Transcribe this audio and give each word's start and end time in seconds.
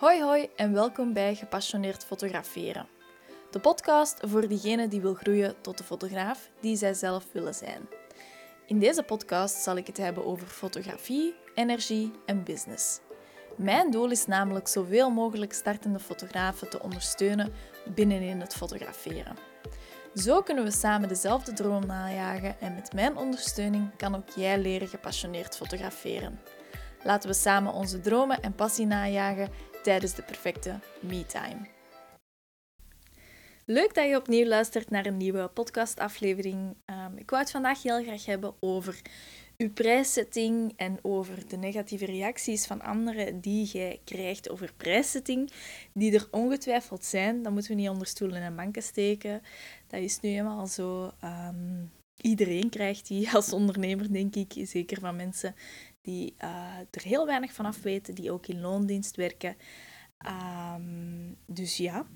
Hoi 0.00 0.22
hoi 0.22 0.48
en 0.56 0.72
welkom 0.72 1.12
bij 1.12 1.34
Gepassioneerd 1.34 2.04
Fotograferen. 2.04 2.86
De 3.50 3.60
podcast 3.60 4.18
voor 4.20 4.48
diegene 4.48 4.88
die 4.88 5.00
wil 5.00 5.14
groeien 5.14 5.60
tot 5.60 5.78
de 5.78 5.84
fotograaf 5.84 6.50
die 6.60 6.76
zij 6.76 6.94
zelf 6.94 7.26
willen 7.32 7.54
zijn. 7.54 7.88
In 8.66 8.78
deze 8.78 9.02
podcast 9.02 9.54
zal 9.62 9.76
ik 9.76 9.86
het 9.86 9.96
hebben 9.96 10.24
over 10.24 10.46
fotografie, 10.46 11.34
energie 11.54 12.12
en 12.26 12.44
business. 12.44 13.00
Mijn 13.56 13.90
doel 13.90 14.10
is 14.10 14.26
namelijk 14.26 14.68
zoveel 14.68 15.10
mogelijk 15.10 15.52
startende 15.52 15.98
fotografen 15.98 16.70
te 16.70 16.82
ondersteunen 16.82 17.52
binnenin 17.94 18.40
het 18.40 18.54
fotograferen. 18.54 19.36
Zo 20.14 20.42
kunnen 20.42 20.64
we 20.64 20.70
samen 20.70 21.08
dezelfde 21.08 21.52
droom 21.52 21.86
najagen 21.86 22.60
en 22.60 22.74
met 22.74 22.92
mijn 22.92 23.16
ondersteuning 23.16 23.96
kan 23.96 24.14
ook 24.14 24.28
jij 24.36 24.58
leren 24.58 24.88
gepassioneerd 24.88 25.56
fotograferen. 25.56 26.40
Laten 27.02 27.28
we 27.28 27.34
samen 27.34 27.72
onze 27.72 28.00
dromen 28.00 28.42
en 28.42 28.54
passie 28.54 28.86
najagen 28.86 29.48
tijdens 29.82 30.14
de 30.14 30.22
perfecte 30.22 30.78
me-time. 31.00 31.66
Leuk 33.64 33.94
dat 33.94 34.08
je 34.08 34.16
opnieuw 34.16 34.46
luistert 34.46 34.90
naar 34.90 35.06
een 35.06 35.16
nieuwe 35.16 35.48
podcastaflevering. 35.48 36.76
Um, 36.86 37.16
ik 37.16 37.30
wou 37.30 37.42
het 37.42 37.50
vandaag 37.50 37.82
heel 37.82 38.02
graag 38.02 38.24
hebben 38.26 38.54
over 38.60 39.00
uw 39.56 39.72
prijssetting 39.72 40.72
en 40.76 40.98
over 41.02 41.48
de 41.48 41.56
negatieve 41.56 42.04
reacties 42.04 42.66
van 42.66 42.82
anderen 42.82 43.40
die 43.40 43.64
jij 43.64 44.00
krijgt 44.04 44.50
over 44.50 44.72
prijssetting, 44.76 45.52
die 45.92 46.14
er 46.14 46.28
ongetwijfeld 46.30 47.04
zijn. 47.04 47.42
Dat 47.42 47.52
moeten 47.52 47.70
we 47.70 47.80
niet 47.80 47.88
onder 47.88 48.06
stoelen 48.06 48.42
en 48.42 48.56
banken 48.56 48.82
steken. 48.82 49.42
Dat 49.86 50.00
is 50.00 50.20
nu 50.20 50.30
eenmaal 50.30 50.66
zo. 50.66 51.12
Um, 51.24 51.92
iedereen 52.20 52.68
krijgt 52.68 53.06
die 53.06 53.30
als 53.30 53.52
ondernemer, 53.52 54.12
denk 54.12 54.34
ik, 54.34 54.52
zeker 54.68 55.00
van 55.00 55.16
mensen 55.16 55.54
die 56.00 56.34
uh, 56.44 56.78
er 56.90 57.02
heel 57.02 57.26
weinig 57.26 57.52
van 57.52 57.64
af 57.64 57.82
weten, 57.82 58.14
die 58.14 58.32
ook 58.32 58.46
in 58.46 58.60
loondienst 58.60 59.16
werken. 59.16 59.56
Um, 60.76 61.36
dus 61.46 61.76
ja. 61.76 62.06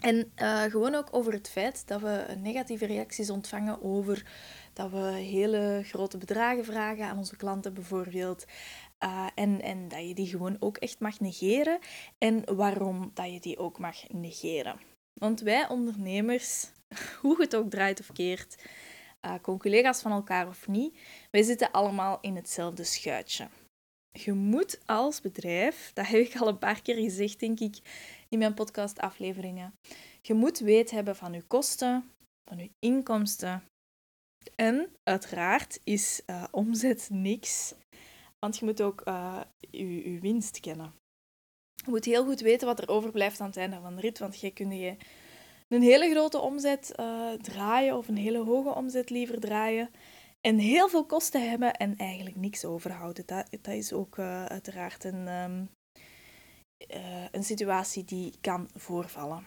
En 0.00 0.32
uh, 0.36 0.62
gewoon 0.62 0.94
ook 0.94 1.08
over 1.10 1.32
het 1.32 1.48
feit 1.48 1.86
dat 1.86 2.00
we 2.00 2.34
negatieve 2.38 2.86
reacties 2.86 3.30
ontvangen 3.30 3.82
over 3.82 4.26
dat 4.72 4.90
we 4.90 4.98
hele 5.12 5.82
grote 5.84 6.18
bedragen 6.18 6.64
vragen 6.64 7.04
aan 7.04 7.18
onze 7.18 7.36
klanten 7.36 7.74
bijvoorbeeld. 7.74 8.44
Uh, 9.04 9.26
en, 9.34 9.62
en 9.62 9.88
dat 9.88 10.08
je 10.08 10.14
die 10.14 10.26
gewoon 10.26 10.56
ook 10.60 10.76
echt 10.76 11.00
mag 11.00 11.20
negeren. 11.20 11.78
En 12.18 12.56
waarom 12.56 13.10
dat 13.14 13.32
je 13.32 13.40
die 13.40 13.58
ook 13.58 13.78
mag 13.78 14.08
negeren. 14.08 14.80
Want 15.14 15.40
wij 15.40 15.68
ondernemers, 15.68 16.70
hoe 17.22 17.40
het 17.40 17.56
ook 17.56 17.70
draait 17.70 18.00
of 18.00 18.12
keert, 18.12 18.56
uh, 19.26 19.34
collega's 19.58 20.00
van 20.00 20.12
elkaar 20.12 20.48
of 20.48 20.68
niet, 20.68 20.98
wij 21.30 21.42
zitten 21.42 21.70
allemaal 21.70 22.18
in 22.20 22.36
hetzelfde 22.36 22.84
schuitje. 22.84 23.48
Je 24.12 24.32
moet 24.32 24.80
als 24.86 25.20
bedrijf, 25.20 25.90
dat 25.94 26.06
heb 26.06 26.20
ik 26.20 26.36
al 26.36 26.48
een 26.48 26.58
paar 26.58 26.82
keer 26.82 26.94
gezegd, 26.94 27.40
denk 27.40 27.60
ik, 27.60 27.76
in 28.28 28.38
mijn 28.38 28.54
podcastafleveringen. 28.54 29.74
Je 30.22 30.34
moet 30.34 30.58
weten 30.58 30.96
hebben 30.96 31.16
van 31.16 31.32
je 31.32 31.42
kosten, 31.42 32.10
van 32.50 32.58
je 32.58 32.70
inkomsten. 32.78 33.62
En 34.54 34.92
uiteraard 35.02 35.80
is 35.84 36.22
uh, 36.26 36.44
omzet 36.50 37.08
niks, 37.10 37.74
want 38.38 38.58
je 38.58 38.64
moet 38.64 38.82
ook 38.82 39.02
uh, 39.04 39.40
je, 39.70 40.12
je 40.12 40.20
winst 40.20 40.60
kennen. 40.60 40.94
Je 41.84 41.90
moet 41.90 42.04
heel 42.04 42.24
goed 42.24 42.40
weten 42.40 42.66
wat 42.66 42.80
er 42.80 42.88
overblijft 42.88 43.40
aan 43.40 43.46
het 43.46 43.56
einde 43.56 43.80
van 43.80 43.94
de 43.94 44.00
rit, 44.00 44.18
want 44.18 44.40
jij 44.40 44.50
kun 44.50 44.70
je 44.70 44.96
een 45.68 45.82
hele 45.82 46.10
grote 46.10 46.38
omzet 46.38 46.92
uh, 47.00 47.32
draaien 47.32 47.96
of 47.96 48.08
een 48.08 48.16
hele 48.16 48.38
hoge 48.38 48.74
omzet 48.74 49.10
liever 49.10 49.40
draaien 49.40 49.90
en 50.40 50.58
heel 50.58 50.88
veel 50.88 51.06
kosten 51.06 51.50
hebben 51.50 51.74
en 51.74 51.96
eigenlijk 51.96 52.36
niks 52.36 52.64
overhouden. 52.64 53.26
Dat, 53.26 53.46
dat 53.50 53.74
is 53.74 53.92
ook 53.92 54.16
uh, 54.16 54.44
uiteraard 54.44 55.04
een, 55.04 55.28
um, 55.28 55.70
uh, 56.94 57.24
een 57.30 57.44
situatie 57.44 58.04
die 58.04 58.34
kan 58.40 58.68
voorvallen. 58.74 59.46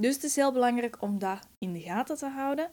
Dus 0.00 0.14
het 0.14 0.24
is 0.24 0.36
heel 0.36 0.52
belangrijk 0.52 1.02
om 1.02 1.18
dat 1.18 1.48
in 1.58 1.72
de 1.72 1.80
gaten 1.80 2.16
te 2.16 2.28
houden. 2.28 2.70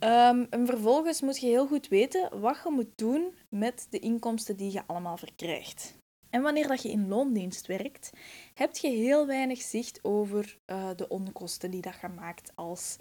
Um, 0.00 0.46
en 0.50 0.66
vervolgens 0.66 1.20
moet 1.20 1.40
je 1.40 1.46
heel 1.46 1.66
goed 1.66 1.88
weten 1.88 2.40
wat 2.40 2.60
je 2.64 2.70
moet 2.70 2.92
doen 2.98 3.34
met 3.48 3.86
de 3.90 3.98
inkomsten 3.98 4.56
die 4.56 4.72
je 4.72 4.82
allemaal 4.86 5.16
verkrijgt. 5.16 5.94
En 6.30 6.42
wanneer 6.42 6.68
dat 6.68 6.82
je 6.82 6.90
in 6.90 7.08
loondienst 7.08 7.66
werkt, 7.66 8.10
heb 8.54 8.76
je 8.76 8.88
heel 8.88 9.26
weinig 9.26 9.62
zicht 9.62 9.98
over 10.02 10.58
uh, 10.66 10.90
de 10.96 11.08
onkosten 11.08 11.70
die 11.70 11.80
dat 11.80 12.00
je 12.00 12.08
maakt 12.08 12.52
als, 12.54 12.96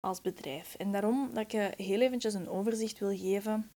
als 0.00 0.20
bedrijf. 0.20 0.74
En 0.74 0.92
daarom 0.92 1.30
dat 1.34 1.42
ik 1.42 1.52
je 1.52 1.72
heel 1.76 2.00
eventjes 2.00 2.34
een 2.34 2.48
overzicht 2.48 2.98
wil 2.98 3.16
geven 3.16 3.70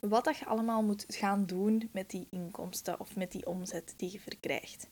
wat 0.00 0.24
dat 0.24 0.36
je 0.36 0.44
allemaal 0.44 0.82
moet 0.82 1.04
gaan 1.08 1.46
doen 1.46 1.88
met 1.92 2.10
die 2.10 2.26
inkomsten 2.30 3.00
of 3.00 3.16
met 3.16 3.32
die 3.32 3.46
omzet 3.46 3.94
die 3.96 4.12
je 4.12 4.20
verkrijgt. 4.20 4.88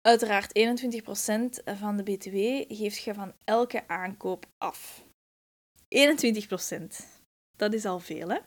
Uiteraard 0.00 0.58
21% 0.58 1.78
van 1.78 1.96
de 1.96 2.02
BTW 2.02 2.36
geef 2.76 2.98
je 2.98 3.14
van 3.14 3.32
elke 3.44 3.88
aankoop 3.88 4.46
af. 4.58 5.04
21%. 5.88 6.78
Dat 7.56 7.72
is 7.72 7.84
al 7.84 8.00
veel, 8.00 8.28
hè? 8.28 8.38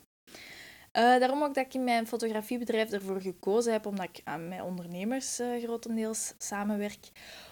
Uh, 0.98 1.04
daarom 1.04 1.44
ook 1.44 1.54
dat 1.54 1.66
ik 1.66 1.74
in 1.74 1.84
mijn 1.84 2.08
fotografiebedrijf 2.08 2.92
ervoor 2.92 3.22
gekozen 3.22 3.72
heb, 3.72 3.86
omdat 3.86 4.06
ik 4.06 4.22
aan 4.24 4.48
met 4.48 4.62
ondernemers 4.62 5.40
uh, 5.40 5.64
grotendeels 5.64 6.34
samenwerk, 6.38 7.10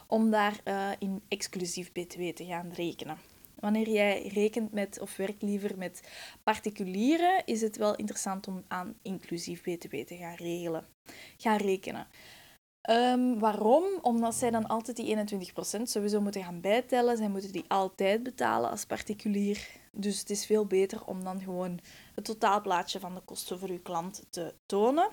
om 0.07 0.31
daar 0.31 0.59
in 0.99 1.21
exclusief 1.27 1.91
BTW 1.91 2.21
te 2.21 2.45
gaan 2.45 2.71
rekenen. 2.73 3.17
Wanneer 3.59 3.89
jij 3.89 4.27
rekent 4.27 4.71
met, 4.71 4.99
of 4.99 5.15
werkt 5.15 5.41
liever 5.41 5.77
met 5.77 6.09
particulieren, 6.43 7.45
is 7.45 7.61
het 7.61 7.77
wel 7.77 7.95
interessant 7.95 8.47
om 8.47 8.63
aan 8.67 8.95
inclusief 9.01 9.61
BTW 9.61 9.95
te 9.95 10.15
gaan 10.15 10.35
regelen, 10.35 10.85
gaan 11.37 11.57
rekenen. 11.57 12.07
Um, 12.89 13.39
waarom? 13.39 13.83
Omdat 14.01 14.35
zij 14.35 14.49
dan 14.51 14.67
altijd 14.67 14.97
die 14.97 15.15
21% 15.79 15.81
sowieso 15.83 16.21
moeten 16.21 16.43
gaan 16.43 16.61
bijtellen. 16.61 17.17
Zij 17.17 17.29
moeten 17.29 17.51
die 17.51 17.65
altijd 17.67 18.23
betalen 18.23 18.69
als 18.69 18.85
particulier. 18.85 19.67
Dus 19.97 20.19
het 20.19 20.29
is 20.29 20.45
veel 20.45 20.65
beter 20.65 21.05
om 21.05 21.23
dan 21.23 21.41
gewoon 21.41 21.79
het 22.15 22.25
totaalplaatje 22.25 22.99
van 22.99 23.15
de 23.15 23.21
kosten 23.21 23.59
voor 23.59 23.69
uw 23.69 23.81
klant 23.81 24.25
te 24.29 24.53
tonen. 24.65 25.09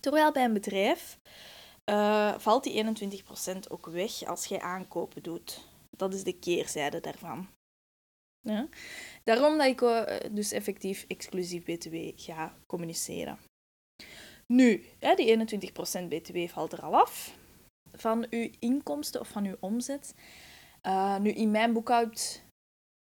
Terwijl 0.00 0.32
bij 0.32 0.44
een 0.44 0.52
bedrijf 0.52 1.18
uh, 1.90 2.38
valt 2.38 2.64
die 2.64 2.84
21% 3.54 3.58
ook 3.68 3.86
weg 3.86 4.22
als 4.22 4.46
jij 4.46 4.60
aankopen 4.60 5.22
doet. 5.22 5.60
Dat 5.96 6.14
is 6.14 6.24
de 6.24 6.38
keerzijde 6.38 7.00
daarvan. 7.00 7.48
Ja? 8.40 8.68
Daarom 9.24 9.58
dat 9.58 9.66
ik 9.66 9.80
uh, 9.80 10.04
dus 10.30 10.52
effectief 10.52 11.04
exclusief 11.08 11.64
BTW 11.64 11.96
ga 12.16 12.56
communiceren. 12.66 13.38
Nu, 14.46 14.84
hè, 14.98 15.14
die 15.14 15.58
21% 16.04 16.08
BTW 16.08 16.48
valt 16.48 16.72
er 16.72 16.82
al 16.82 16.94
af 16.94 17.36
van 17.92 18.26
uw 18.30 18.50
inkomsten 18.58 19.20
of 19.20 19.28
van 19.28 19.44
uw 19.44 19.56
omzet. 19.60 20.14
Uh, 20.82 21.18
nu, 21.18 21.30
in 21.30 21.50
mijn 21.50 21.72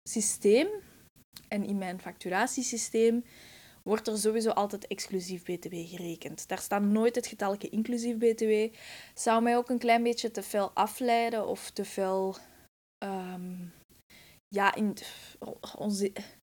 boekhoudsysteem 0.09 0.69
en 1.49 1.65
in 1.65 1.79
mijn 1.79 2.01
facturatiesysteem 2.01 3.25
wordt 3.83 4.07
er 4.07 4.19
sowieso 4.19 4.51
altijd 4.51 4.87
exclusief 4.87 5.43
BTW 5.43 5.75
gerekend. 5.75 6.49
Daar 6.49 6.59
staat 6.59 6.83
nooit 6.83 7.15
het 7.15 7.27
getalje 7.27 7.69
inclusief 7.69 8.17
BTW. 8.17 8.75
Zou 9.15 9.43
mij 9.43 9.57
ook 9.57 9.69
een 9.69 9.79
klein 9.79 10.03
beetje 10.03 10.31
te 10.31 10.43
veel 10.43 10.71
afleiden 10.75 11.47
of 11.47 11.71
te 11.71 11.85
veel 11.85 12.37
um, 12.99 13.73
ja, 14.49 14.75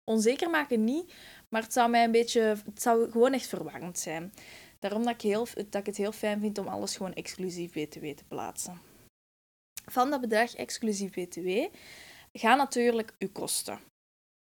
onzeker 0.03 0.49
maken 0.49 0.83
niet, 0.83 1.13
maar 1.49 1.61
het 1.61 1.73
zou 1.73 1.89
mij 1.89 2.03
een 2.03 2.11
beetje, 2.11 2.41
het 2.41 2.81
zou 2.81 3.11
gewoon 3.11 3.33
echt 3.33 3.47
verwarrend 3.47 3.99
zijn. 3.99 4.33
Daarom 4.79 5.03
dat 5.03 5.13
ik, 5.13 5.21
heel, 5.21 5.47
dat 5.55 5.75
ik 5.75 5.85
het 5.85 5.97
heel 5.97 6.11
fijn 6.11 6.39
vind 6.39 6.57
om 6.57 6.67
alles 6.67 6.95
gewoon 6.95 7.13
exclusief 7.13 7.71
BTW 7.71 8.05
te 8.05 8.25
plaatsen. 8.27 8.81
Van 9.85 10.09
dat 10.09 10.21
bedrag 10.21 10.55
exclusief 10.55 11.11
BTW 11.11 11.49
gaan 12.39 12.57
natuurlijk 12.57 13.13
uw 13.19 13.31
kosten. 13.31 13.79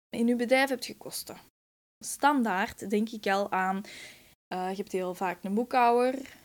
In 0.09 0.27
uw 0.27 0.37
bedrijf 0.37 0.69
heb 0.69 0.83
je 0.83 0.97
kosten. 0.97 1.37
Standaard 2.05 2.89
denk 2.89 3.09
ik 3.09 3.27
al 3.27 3.51
aan, 3.51 3.75
uh, 4.53 4.69
je 4.69 4.75
hebt 4.75 4.91
heel 4.91 5.15
vaak 5.15 5.43
een 5.43 5.53
boekhouder. 5.53 6.41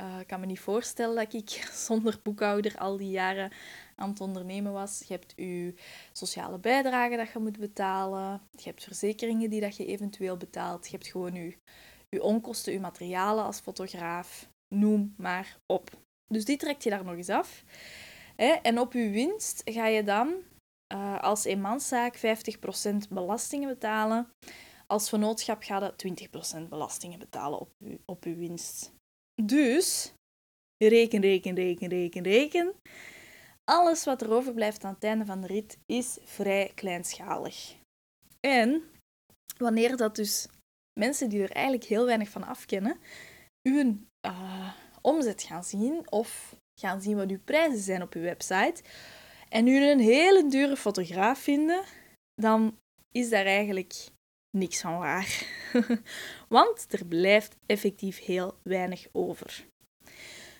Uh, 0.00 0.20
ik 0.20 0.26
kan 0.26 0.40
me 0.40 0.46
niet 0.46 0.60
voorstellen 0.60 1.16
dat 1.16 1.34
ik 1.34 1.48
zonder 1.88 2.20
boekhouder 2.22 2.78
al 2.78 2.96
die 2.96 3.10
jaren 3.10 3.52
aan 3.96 4.08
het 4.08 4.20
ondernemen 4.20 4.72
was. 4.72 5.02
Je 5.06 5.14
hebt 5.14 5.32
je 5.36 5.74
sociale 6.12 6.58
bijdrage 6.58 7.16
dat 7.16 7.32
je 7.32 7.38
moet 7.38 7.58
betalen. 7.58 8.42
Je 8.50 8.68
hebt 8.68 8.84
verzekeringen 8.84 9.50
die 9.50 9.60
dat 9.60 9.76
je 9.76 9.86
eventueel 9.86 10.36
betaalt. 10.36 10.84
Je 10.84 10.90
hebt 10.90 11.06
gewoon 11.06 11.34
je 11.34 11.56
je 12.08 12.22
onkosten, 12.22 12.72
je 12.72 12.80
materialen 12.80 13.44
als 13.44 13.60
fotograaf, 13.60 14.48
noem 14.74 15.14
maar 15.16 15.56
op. 15.66 15.90
Dus 16.26 16.44
die 16.44 16.56
trekt 16.56 16.82
je 16.82 16.90
daar 16.90 17.04
nog 17.04 17.16
eens 17.16 17.28
af. 17.28 17.64
En 18.62 18.78
op 18.78 18.92
je 18.92 19.10
winst 19.10 19.62
ga 19.64 19.86
je 19.86 20.04
dan 20.04 20.34
uh, 20.92 21.20
als 21.20 21.44
eenmanszaak 21.44 22.16
50% 22.16 22.20
belastingen 23.10 23.68
betalen. 23.68 24.28
Als 24.86 25.08
vennootschap 25.08 25.62
ga 25.62 25.94
je 25.96 26.28
20% 26.62 26.68
belastingen 26.68 27.18
betalen 27.18 27.60
op 27.60 27.70
je, 27.78 27.98
op 28.04 28.24
uw 28.24 28.36
winst. 28.36 28.92
Dus, 29.42 30.12
reken, 30.84 31.20
reken, 31.20 31.54
reken, 31.54 31.88
reken, 31.88 32.22
reken. 32.22 32.74
Alles 33.64 34.04
wat 34.04 34.22
er 34.22 34.32
overblijft 34.32 34.84
aan 34.84 34.94
het 34.94 35.04
einde 35.04 35.24
van 35.24 35.40
de 35.40 35.46
rit 35.46 35.78
is 35.86 36.18
vrij 36.24 36.72
kleinschalig. 36.74 37.74
En 38.40 38.84
wanneer 39.58 39.96
dat 39.96 40.16
dus 40.16 40.48
mensen 41.00 41.28
die 41.28 41.42
er 41.42 41.50
eigenlijk 41.50 41.84
heel 41.84 42.04
weinig 42.04 42.28
van 42.28 42.44
afkennen, 42.44 42.98
uw 43.68 43.98
uh, 44.26 44.74
omzet 45.00 45.42
gaan 45.42 45.64
zien 45.64 46.10
of 46.10 46.56
gaan 46.80 47.02
zien 47.02 47.16
wat 47.16 47.30
uw 47.30 47.40
prijzen 47.44 47.80
zijn 47.80 48.02
op 48.02 48.14
uw 48.14 48.22
website 48.22 48.82
en 49.50 49.66
u 49.66 49.90
een 49.90 50.00
hele 50.00 50.46
dure 50.48 50.76
fotograaf 50.76 51.38
vinden, 51.38 51.82
dan 52.34 52.78
is 53.12 53.30
daar 53.30 53.46
eigenlijk 53.46 53.94
niks 54.50 54.80
van 54.80 54.98
waar. 54.98 55.46
Want 56.48 56.86
er 56.92 57.06
blijft 57.06 57.56
effectief 57.66 58.24
heel 58.24 58.54
weinig 58.62 59.06
over. 59.12 59.66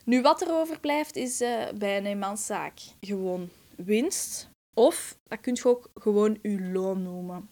Nu, 0.05 0.23
wat 0.23 0.43
er 0.43 0.53
overblijft 0.53 1.17
is 1.17 1.41
uh, 1.41 1.69
bij 1.75 1.97
een 1.97 2.07
eenmanszaak 2.07 2.79
gewoon 3.01 3.51
winst. 3.77 4.49
Of, 4.77 5.19
dat 5.25 5.41
kun 5.41 5.55
je 5.55 5.65
ook 5.65 5.91
gewoon 5.95 6.39
uw 6.43 6.73
loon 6.73 7.03
noemen. 7.03 7.51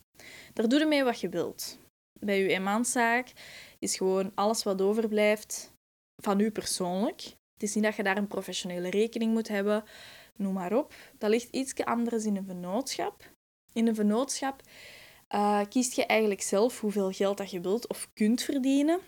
Daar 0.53 0.69
doe 0.69 0.79
je 0.79 0.87
mee 0.87 1.05
wat 1.05 1.21
je 1.21 1.29
wilt. 1.29 1.79
Bij 2.21 2.43
uw 2.43 2.49
eenmanszaak 2.49 3.33
is 3.79 3.97
gewoon 3.97 4.33
alles 4.35 4.63
wat 4.63 4.83
overblijft 4.83 5.73
van 6.23 6.41
u 6.41 6.51
persoonlijk. 6.51 7.21
Het 7.55 7.63
is 7.69 7.75
niet 7.75 7.85
dat 7.85 7.97
je 7.97 8.03
daar 8.03 8.17
een 8.17 8.29
professionele 8.29 8.91
rekening 8.91 9.33
moet 9.33 9.49
hebben, 9.49 9.85
noem 10.39 10.53
maar 10.53 10.77
op. 10.77 10.95
Dat 11.19 11.31
ligt 11.31 11.49
iets 11.51 11.85
anders 11.85 12.25
in 12.25 12.37
een 12.37 12.47
vennootschap. 12.47 13.31
In 13.73 13.87
een 13.87 13.95
vennootschap 13.95 14.63
uh, 15.35 15.61
kiest 15.69 15.95
je 15.95 16.07
eigenlijk 16.07 16.43
zelf 16.43 16.81
hoeveel 16.81 17.13
geld 17.13 17.37
dat 17.37 17.51
je 17.51 17.61
wilt 17.61 17.89
of 17.89 18.11
kunt 18.15 18.43
verdienen. 18.43 19.01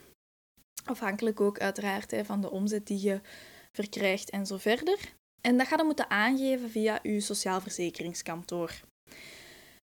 Afhankelijk 0.84 1.40
ook 1.40 1.60
uiteraard 1.60 2.10
hè, 2.10 2.24
van 2.24 2.40
de 2.40 2.50
omzet 2.50 2.86
die 2.86 3.00
je 3.00 3.20
verkrijgt 3.72 4.30
en 4.30 4.46
zo 4.46 4.56
verder. 4.56 4.98
En 5.40 5.56
dat 5.56 5.66
ga 5.66 5.76
je 5.76 5.84
moeten 5.84 6.10
aangeven 6.10 6.70
via 6.70 6.98
je 7.02 7.20
sociaal 7.20 7.60
verzekeringskantoor. 7.60 8.80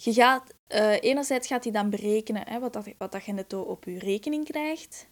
Je 0.03 0.13
gaat, 0.13 0.55
uh, 0.69 1.03
enerzijds 1.03 1.47
gaat 1.47 1.65
hij 1.65 1.73
dan 1.73 1.91
berekenen 1.91 2.49
hè, 2.49 2.59
wat, 2.59 2.73
dat, 2.73 2.89
wat 2.99 3.13
dat 3.13 3.25
je 3.25 3.33
netto 3.33 3.61
op 3.61 3.85
je 3.85 3.99
rekening 3.99 4.45
krijgt. 4.45 5.09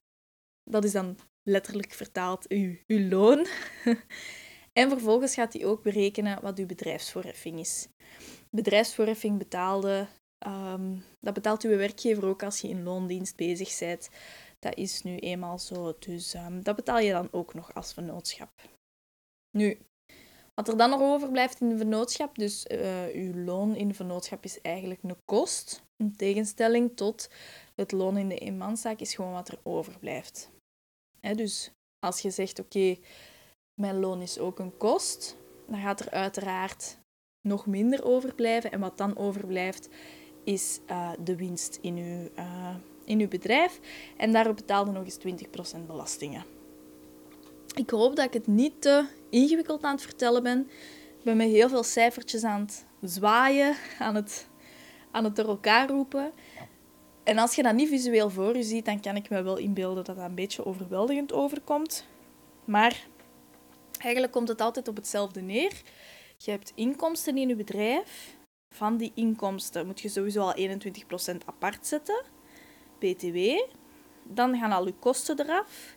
Dat 0.71 0.85
is 0.85 0.93
dan 0.93 1.19
letterlijk 1.43 1.93
vertaald 1.93 2.49
uw, 2.49 2.77
uw 2.87 3.09
loon. 3.09 3.47
en 4.79 4.89
vervolgens 4.89 5.35
gaat 5.35 5.53
hij 5.53 5.67
ook 5.67 5.83
berekenen 5.83 6.43
wat 6.43 6.59
uw 6.59 6.67
bedrijfsvoorheffing 6.67 7.59
is. 7.59 7.89
Bedrijfsvoorheffing 8.51 9.39
betaalde, 9.39 10.07
um, 10.47 11.05
dat 11.21 11.35
betaalt 11.35 11.63
uw 11.63 11.77
werkgever 11.77 12.27
ook 12.27 12.43
als 12.43 12.61
je 12.61 12.69
in 12.69 12.83
loondienst 12.83 13.37
bezig 13.37 13.79
bent. 13.79 14.11
Dat 14.59 14.77
is 14.77 15.03
nu 15.03 15.17
eenmaal 15.17 15.59
zo. 15.59 15.97
Dus 15.99 16.35
um, 16.35 16.63
dat 16.63 16.77
betaal 16.77 16.99
je 16.99 17.13
dan 17.13 17.29
ook 17.31 17.55
nog 17.55 17.75
als 17.75 17.93
vennootschap. 17.93 18.51
Nu, 19.57 19.79
wat 20.55 20.69
er 20.69 20.77
dan 20.77 20.91
nog 20.91 21.01
overblijft 21.01 21.61
in 21.61 21.69
de 21.69 21.77
vennootschap, 21.77 22.39
dus 22.39 22.67
uh, 22.67 23.07
uw 23.07 23.45
loon 23.45 23.77
in 23.77 23.89
de 23.89 23.95
vennootschap 23.95 24.45
is 24.45 24.61
eigenlijk 24.61 25.03
een 25.03 25.17
kost. 25.25 25.83
In 25.97 26.17
tegenstelling 26.17 26.97
tot 26.97 27.31
het 27.75 27.93
loon 27.93 28.17
in 28.17 28.29
de 28.29 28.39
eenmanszaak 28.39 29.01
is 29.01 29.15
gewoon 29.15 29.33
wat 29.33 29.49
er 29.49 29.59
overblijft. 29.63 30.51
Hè, 31.21 31.35
dus 31.35 31.71
als 31.99 32.21
je 32.21 32.31
zegt, 32.31 32.59
oké, 32.59 32.97
mijn 33.79 34.01
loon 34.01 34.21
is 34.21 34.39
ook 34.39 34.59
een 34.59 34.77
kost, 34.77 35.37
dan 35.67 35.81
gaat 35.81 36.01
er 36.01 36.11
uiteraard 36.11 36.99
nog 37.41 37.67
minder 37.67 38.05
overblijven. 38.05 38.73
En 38.73 38.81
wat 38.81 38.99
dan 38.99 39.17
overblijft, 39.17 39.89
is 40.45 40.81
uh, 40.91 41.11
de 41.25 41.37
winst 41.37 41.79
in 41.81 41.97
uw, 41.97 42.43
uh, 42.43 42.75
in 43.05 43.21
uw 43.21 43.29
bedrijf. 43.29 43.81
En 44.17 44.33
daarop 44.33 44.57
betaalde 44.57 44.91
nog 44.91 45.05
eens 45.05 45.19
20% 45.79 45.87
belastingen. 45.87 46.45
Ik 47.75 47.91
hoop 47.91 48.17
dat 48.17 48.25
ik 48.25 48.33
het 48.33 48.47
niet 48.47 48.83
te 48.83 49.07
ingewikkeld 49.31 49.83
aan 49.83 49.95
het 49.95 50.03
vertellen 50.03 50.43
ben. 50.43 50.61
Ik 51.19 51.25
ben 51.25 51.41
heel 51.41 51.69
veel 51.69 51.83
cijfertjes 51.83 52.45
aan 52.45 52.61
het 52.61 52.87
zwaaien, 53.01 53.77
aan 53.99 54.15
het, 54.15 54.49
aan 55.11 55.25
het 55.25 55.37
door 55.37 55.49
elkaar 55.49 55.89
roepen. 55.89 56.33
En 57.25 57.39
als 57.39 57.55
je 57.55 57.63
dat 57.63 57.75
niet 57.75 57.89
visueel 57.89 58.31
voor 58.31 58.57
je 58.57 58.63
ziet, 58.63 58.85
dan 58.85 59.01
kan 59.01 59.17
ik 59.17 59.31
me 59.31 59.43
wel 59.43 59.57
inbeelden 59.57 60.05
dat 60.05 60.17
dat 60.17 60.25
een 60.25 60.35
beetje 60.35 60.67
overweldigend 60.67 61.33
overkomt. 61.33 62.07
Maar 62.65 63.08
eigenlijk 63.99 64.33
komt 64.33 64.49
het 64.49 64.61
altijd 64.61 64.89
op 64.89 64.97
hetzelfde 64.97 65.41
neer. 65.41 65.83
Je 66.37 66.51
hebt 66.51 66.73
inkomsten 66.75 67.37
in 67.37 67.49
je 67.49 67.57
bedrijf. 67.57 68.37
Van 68.75 68.97
die 68.97 69.13
inkomsten 69.15 69.87
moet 69.87 70.01
je 70.01 70.09
sowieso 70.09 70.41
al 70.41 70.57
21% 70.57 71.37
apart 71.45 71.87
zetten. 71.87 72.25
BTW. 72.99 73.39
Dan 74.25 74.59
gaan 74.59 74.73
al 74.73 74.87
je 74.87 74.95
kosten 74.95 75.41
eraf. 75.41 75.97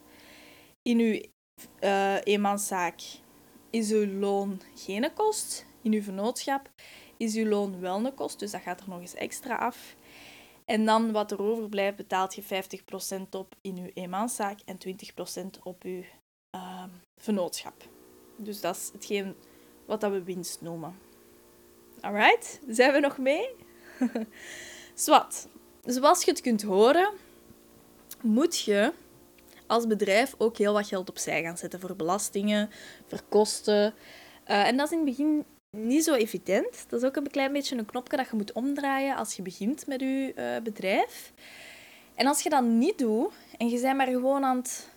In 0.82 1.00
uw 1.00 1.22
uh, 1.80 2.16
eenmanszaak 2.24 3.02
is 3.70 3.92
uw 3.92 4.20
loon 4.20 4.62
geen 4.76 5.14
kost. 5.14 5.66
In 5.82 5.94
uw 5.94 6.02
vennootschap 6.02 6.70
is 7.18 7.36
uw 7.36 7.48
loon 7.48 7.80
wel 7.80 8.06
een 8.06 8.14
kost, 8.14 8.40
dus 8.40 8.52
dat 8.52 8.62
gaat 8.62 8.82
er 8.82 8.90
nog 8.90 9.00
eens 9.00 9.16
extra 9.16 9.56
af. 9.56 9.96
En 10.66 10.86
dan 10.86 11.12
wat 11.12 11.32
er 11.32 11.42
overblijft, 11.42 11.96
betaalt 11.96 12.36
je 12.36 12.44
50% 12.44 12.46
op 13.32 13.56
in 13.62 13.78
uw 13.78 13.90
eenmanszaak 13.94 14.60
en 14.66 14.78
20% 15.58 15.64
op 15.64 15.84
uw 15.84 16.04
uh. 16.56 16.84
Dus 18.36 18.62
dat 18.62 18.76
is 18.76 18.90
hetgeen 18.94 19.36
wat 19.86 20.02
dat 20.02 20.12
we 20.12 20.24
winst 20.24 20.62
noemen. 20.62 20.96
Alright, 22.02 22.60
zijn 22.68 22.94
we 22.94 23.00
nog 23.00 23.18
mee? 23.18 23.50
Zwat. 24.94 25.48
Zoals 25.86 26.24
je 26.24 26.32
het 26.32 26.42
kunt 26.42 26.62
horen, 26.62 27.10
moet 28.22 28.60
je 28.60 28.94
als 29.68 29.88
bedrijf 29.88 30.36
ook 30.38 30.58
heel 30.58 30.74
wat 30.74 30.88
geld 30.88 31.10
opzij 31.10 31.44
gaan 31.44 31.58
zetten 31.58 31.80
voor 31.80 31.96
belastingen, 31.96 32.70
voor 33.08 33.22
kosten. 33.30 33.94
Uh, 34.48 34.68
en 34.68 34.78
dat 34.78 34.86
is 34.86 34.92
in 34.92 34.98
het 34.98 35.08
begin 35.08 35.46
niet 35.78 36.04
zo 36.04 36.14
evident. 36.14 36.86
Dat 36.88 37.02
is 37.02 37.08
ook 37.08 37.16
een 37.16 37.32
klein 37.32 37.54
beetje 37.54 37.78
een 37.78 37.86
knopje 37.86 38.18
dat 38.18 38.30
je 38.30 38.36
moet 38.36 38.52
omdraaien 38.52 39.16
als 39.16 39.36
je 39.36 39.42
begint 39.42 39.88
met 39.88 40.02
je 40.02 40.34
uh, 40.38 40.64
bedrijf. 40.64 41.34
En 42.16 42.28
als 42.28 42.42
je 42.42 42.50
dat 42.50 42.64
niet 42.64 42.98
doet 42.98 43.34
en 43.58 43.70
je 43.70 43.82
bent 43.82 43.98
maar 43.98 44.08
gewoon 44.08 44.44
aan 44.44 44.58
het 44.58 44.90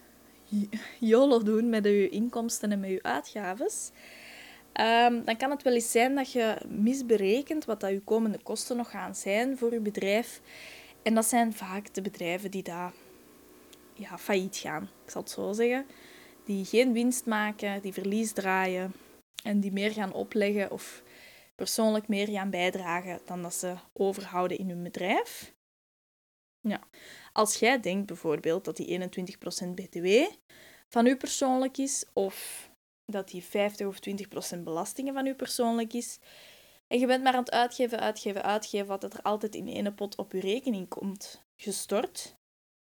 YOLO 1.01 1.43
doen 1.43 1.69
met 1.69 1.85
je 1.85 2.09
inkomsten 2.09 2.73
en 2.73 2.81
met 2.81 2.91
je 2.91 3.03
uitgaven, 3.03 3.71
um, 4.81 5.25
dan 5.25 5.37
kan 5.37 5.51
het 5.51 5.63
wel 5.63 5.73
eens 5.73 5.91
zijn 5.91 6.15
dat 6.15 6.33
je 6.33 6.57
misberekent 6.69 7.65
wat 7.65 7.81
dat 7.81 7.91
je 7.91 8.01
komende 8.01 8.39
kosten 8.43 8.77
nog 8.77 8.91
gaan 8.91 9.15
zijn 9.15 9.59
voor 9.59 9.73
je 9.73 9.81
bedrijf. 9.81 10.41
En 11.03 11.15
dat 11.15 11.27
zijn 11.27 11.53
vaak 11.53 11.95
de 11.95 12.03
bedrijven 12.03 12.51
die 12.51 12.63
daar 12.63 12.93
ja, 13.95 14.19
failliet 14.19 14.57
gaan, 14.57 14.83
ik 15.05 15.11
zal 15.11 15.21
het 15.21 15.31
zo 15.31 15.53
zeggen. 15.53 15.87
Die 16.45 16.65
geen 16.65 16.93
winst 16.93 17.27
maken, 17.27 17.83
die 17.83 17.93
verlies 17.93 18.33
draaien 18.33 18.93
en 19.45 19.61
die 19.61 19.73
meer 19.73 19.91
gaan 19.91 20.13
opleggen 20.13 20.71
of 20.71 21.03
persoonlijk 21.55 22.09
meer 22.09 22.29
gaan 22.29 22.51
bijdragen 22.51 23.21
dan 23.25 23.43
dat 23.43 23.55
ze 23.55 23.75
overhouden 23.93 24.59
in 24.59 24.69
hun 24.69 24.83
bedrijf. 24.83 25.53
Ja. 26.69 26.81
Als 27.33 27.57
jij 27.57 27.81
denkt 27.81 28.07
bijvoorbeeld 28.07 28.65
dat 28.65 28.77
die 28.77 29.01
21% 29.01 29.75
BTW 29.75 30.09
van 30.89 31.07
u 31.07 31.17
persoonlijk 31.17 31.79
is, 31.79 32.05
of 32.13 32.71
dat 33.05 33.29
die 33.29 33.45
50 33.45 33.87
of 33.87 33.99
20% 34.57 34.63
belastingen 34.63 35.15
van 35.15 35.27
u 35.27 35.35
persoonlijk 35.35 35.93
is, 35.93 36.19
en 36.87 36.99
je 36.99 37.07
bent 37.07 37.23
maar 37.23 37.33
aan 37.33 37.39
het 37.39 37.51
uitgeven, 37.51 38.01
uitgeven, 38.01 38.43
uitgeven, 38.43 38.87
wat 38.87 39.03
er 39.03 39.23
altijd 39.23 39.55
in 39.55 39.69
ene 39.69 39.95
pot 39.95 40.17
op 40.17 40.33
je 40.33 40.41
rekening 40.41 40.89
komt 40.89 41.45
gestort, 41.57 42.37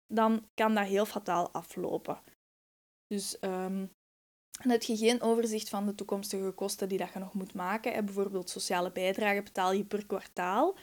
dan 0.08 0.50
kan 0.54 0.76
dat 0.76 0.86
heel 0.86 1.06
fataal 1.06 1.52
aflopen. 1.52 2.22
Dus 3.08 3.38
dan 4.62 4.72
heb 4.72 4.84
je 4.84 4.98
geen 4.98 5.22
overzicht 5.22 5.70
van 5.70 5.86
de 5.86 5.96
toekomstige 5.96 6.52
kosten 6.52 6.90
die 6.90 6.98
dat 6.98 7.14
je 7.14 7.20
nog 7.20 7.34
moet 7.34 7.54
maken. 7.54 7.94
En 7.94 8.06
bijvoorbeeld 8.06 8.50
sociale 8.50 8.92
bijdrage 8.92 9.44
betaal 9.44 9.72
je 9.72 9.86
per 9.86 10.06
kwartaal. 10.06 10.78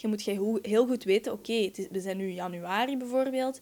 Je 0.00 0.08
moet 0.08 0.22
heel 0.62 0.86
goed 0.86 1.04
weten, 1.04 1.32
oké, 1.32 1.70
we 1.90 2.00
zijn 2.00 2.16
nu 2.16 2.30
januari 2.30 2.96
bijvoorbeeld. 2.96 3.60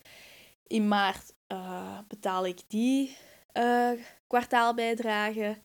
In 0.67 0.89
maart 0.89 1.35
uh, 1.53 1.99
betaal 2.09 2.47
ik 2.47 2.61
die 2.67 3.17
uh, 3.55 3.91
kwartaalbijdrage. 4.27 5.57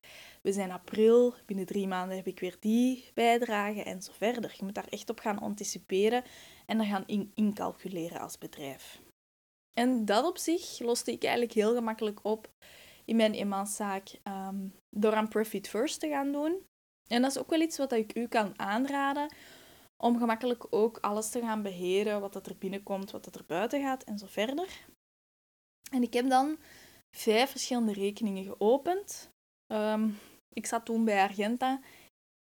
We 0.42 0.52
zijn 0.52 0.72
april, 0.72 1.34
binnen 1.46 1.66
drie 1.66 1.88
maanden 1.88 2.18
heb 2.18 2.28
ik 2.28 2.40
weer 2.40 2.56
die 2.60 3.10
bijdrage 3.14 3.84
en 3.84 4.02
zo 4.02 4.12
verder. 4.16 4.54
Je 4.58 4.64
moet 4.64 4.76
daar 4.76 4.88
echt 4.90 5.10
op 5.10 5.20
gaan 5.20 5.40
anticiperen 5.40 6.24
en 6.66 6.78
dan 6.78 6.88
gaan 6.88 7.04
in 7.06 7.32
incalculeren 7.36 8.20
als 8.20 8.38
bedrijf. 8.38 9.02
En 9.74 10.06
dat 10.06 10.26
op 10.26 10.38
zich 10.38 10.80
loste 10.80 11.12
ik 11.12 11.24
eigenlijk 11.24 11.54
heel 11.54 11.74
gemakkelijk 11.74 12.20
op 12.24 12.50
in 13.06 13.16
mijn 13.16 13.34
eenmanszaak 13.34 14.20
um, 14.28 14.74
door 14.90 15.14
aan 15.14 15.28
Profit 15.28 15.70
First 15.70 16.00
te 16.00 16.08
gaan 16.08 16.32
doen. 16.32 16.66
En 17.08 17.22
dat 17.22 17.32
is 17.32 17.38
ook 17.38 17.50
wel 17.50 17.62
iets 17.62 17.78
wat 17.78 17.92
ik 17.92 18.16
u 18.16 18.28
kan 18.28 18.60
aanraden, 18.60 19.34
om 20.02 20.18
gemakkelijk 20.18 20.66
ook 20.70 20.98
alles 20.98 21.30
te 21.30 21.42
gaan 21.42 21.62
beheren, 21.62 22.22
wat 22.22 22.34
dat 22.34 22.48
er 22.48 22.56
binnenkomt, 22.58 23.12
wat 23.12 23.24
dat 23.24 23.36
er 23.36 23.46
buiten 23.48 23.82
gaat 23.82 24.04
en 24.04 24.18
zo 24.18 24.26
verder. 24.30 24.86
En 25.92 26.02
ik 26.02 26.14
heb 26.14 26.30
dan 26.30 26.58
vijf 27.18 27.50
verschillende 27.50 27.94
rekeningen 27.94 28.44
geopend. 28.44 29.30
Ehm, 29.68 30.10
ik 30.54 30.66
zat 30.66 30.86
toen 30.86 31.06
bij 31.06 31.22
Argenta 31.22 31.80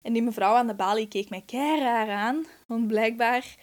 en 0.05 0.13
die 0.13 0.23
mevrouw 0.23 0.55
aan 0.55 0.67
de 0.67 0.75
balie 0.75 1.09
keek 1.09 1.31
mij 1.31 1.43
keihard 1.43 2.09
aan, 2.09 2.47
want 2.67 2.87
blijkbaar 2.87 3.57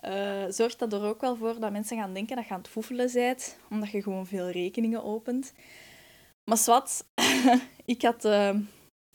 uh, 0.00 0.44
zorgt 0.48 0.78
dat 0.78 0.92
er 0.92 1.02
ook 1.02 1.20
wel 1.20 1.36
voor 1.36 1.60
dat 1.60 1.72
mensen 1.72 1.98
gaan 1.98 2.14
denken 2.14 2.36
dat 2.36 2.46
je 2.46 2.52
aan 2.52 2.58
het 2.58 2.68
foefelen 2.68 3.12
bent, 3.12 3.58
omdat 3.70 3.90
je 3.90 4.02
gewoon 4.02 4.26
veel 4.26 4.50
rekeningen 4.50 5.04
opent. 5.04 5.52
Maar 6.44 6.58
zwart, 6.58 7.04
ik, 7.94 8.02
had, 8.02 8.24
uh, 8.24 8.58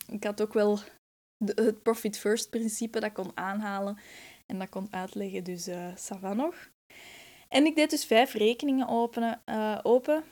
ik 0.06 0.24
had 0.24 0.42
ook 0.42 0.52
wel 0.52 0.78
het 1.44 1.82
profit 1.82 2.18
first 2.18 2.50
principe 2.50 3.00
dat 3.00 3.12
kon 3.12 3.30
aanhalen 3.34 3.98
en 4.46 4.58
dat 4.58 4.68
kon 4.68 4.86
uitleggen, 4.90 5.44
dus 5.44 5.68
uh, 5.68 5.94
ça 5.96 6.34
nog. 6.34 6.70
En 7.48 7.66
ik 7.66 7.74
deed 7.74 7.90
dus 7.90 8.04
vijf 8.04 8.32
rekeningen 8.32 8.88
openen, 8.88 9.42
uh, 9.46 9.78
open. 9.82 10.24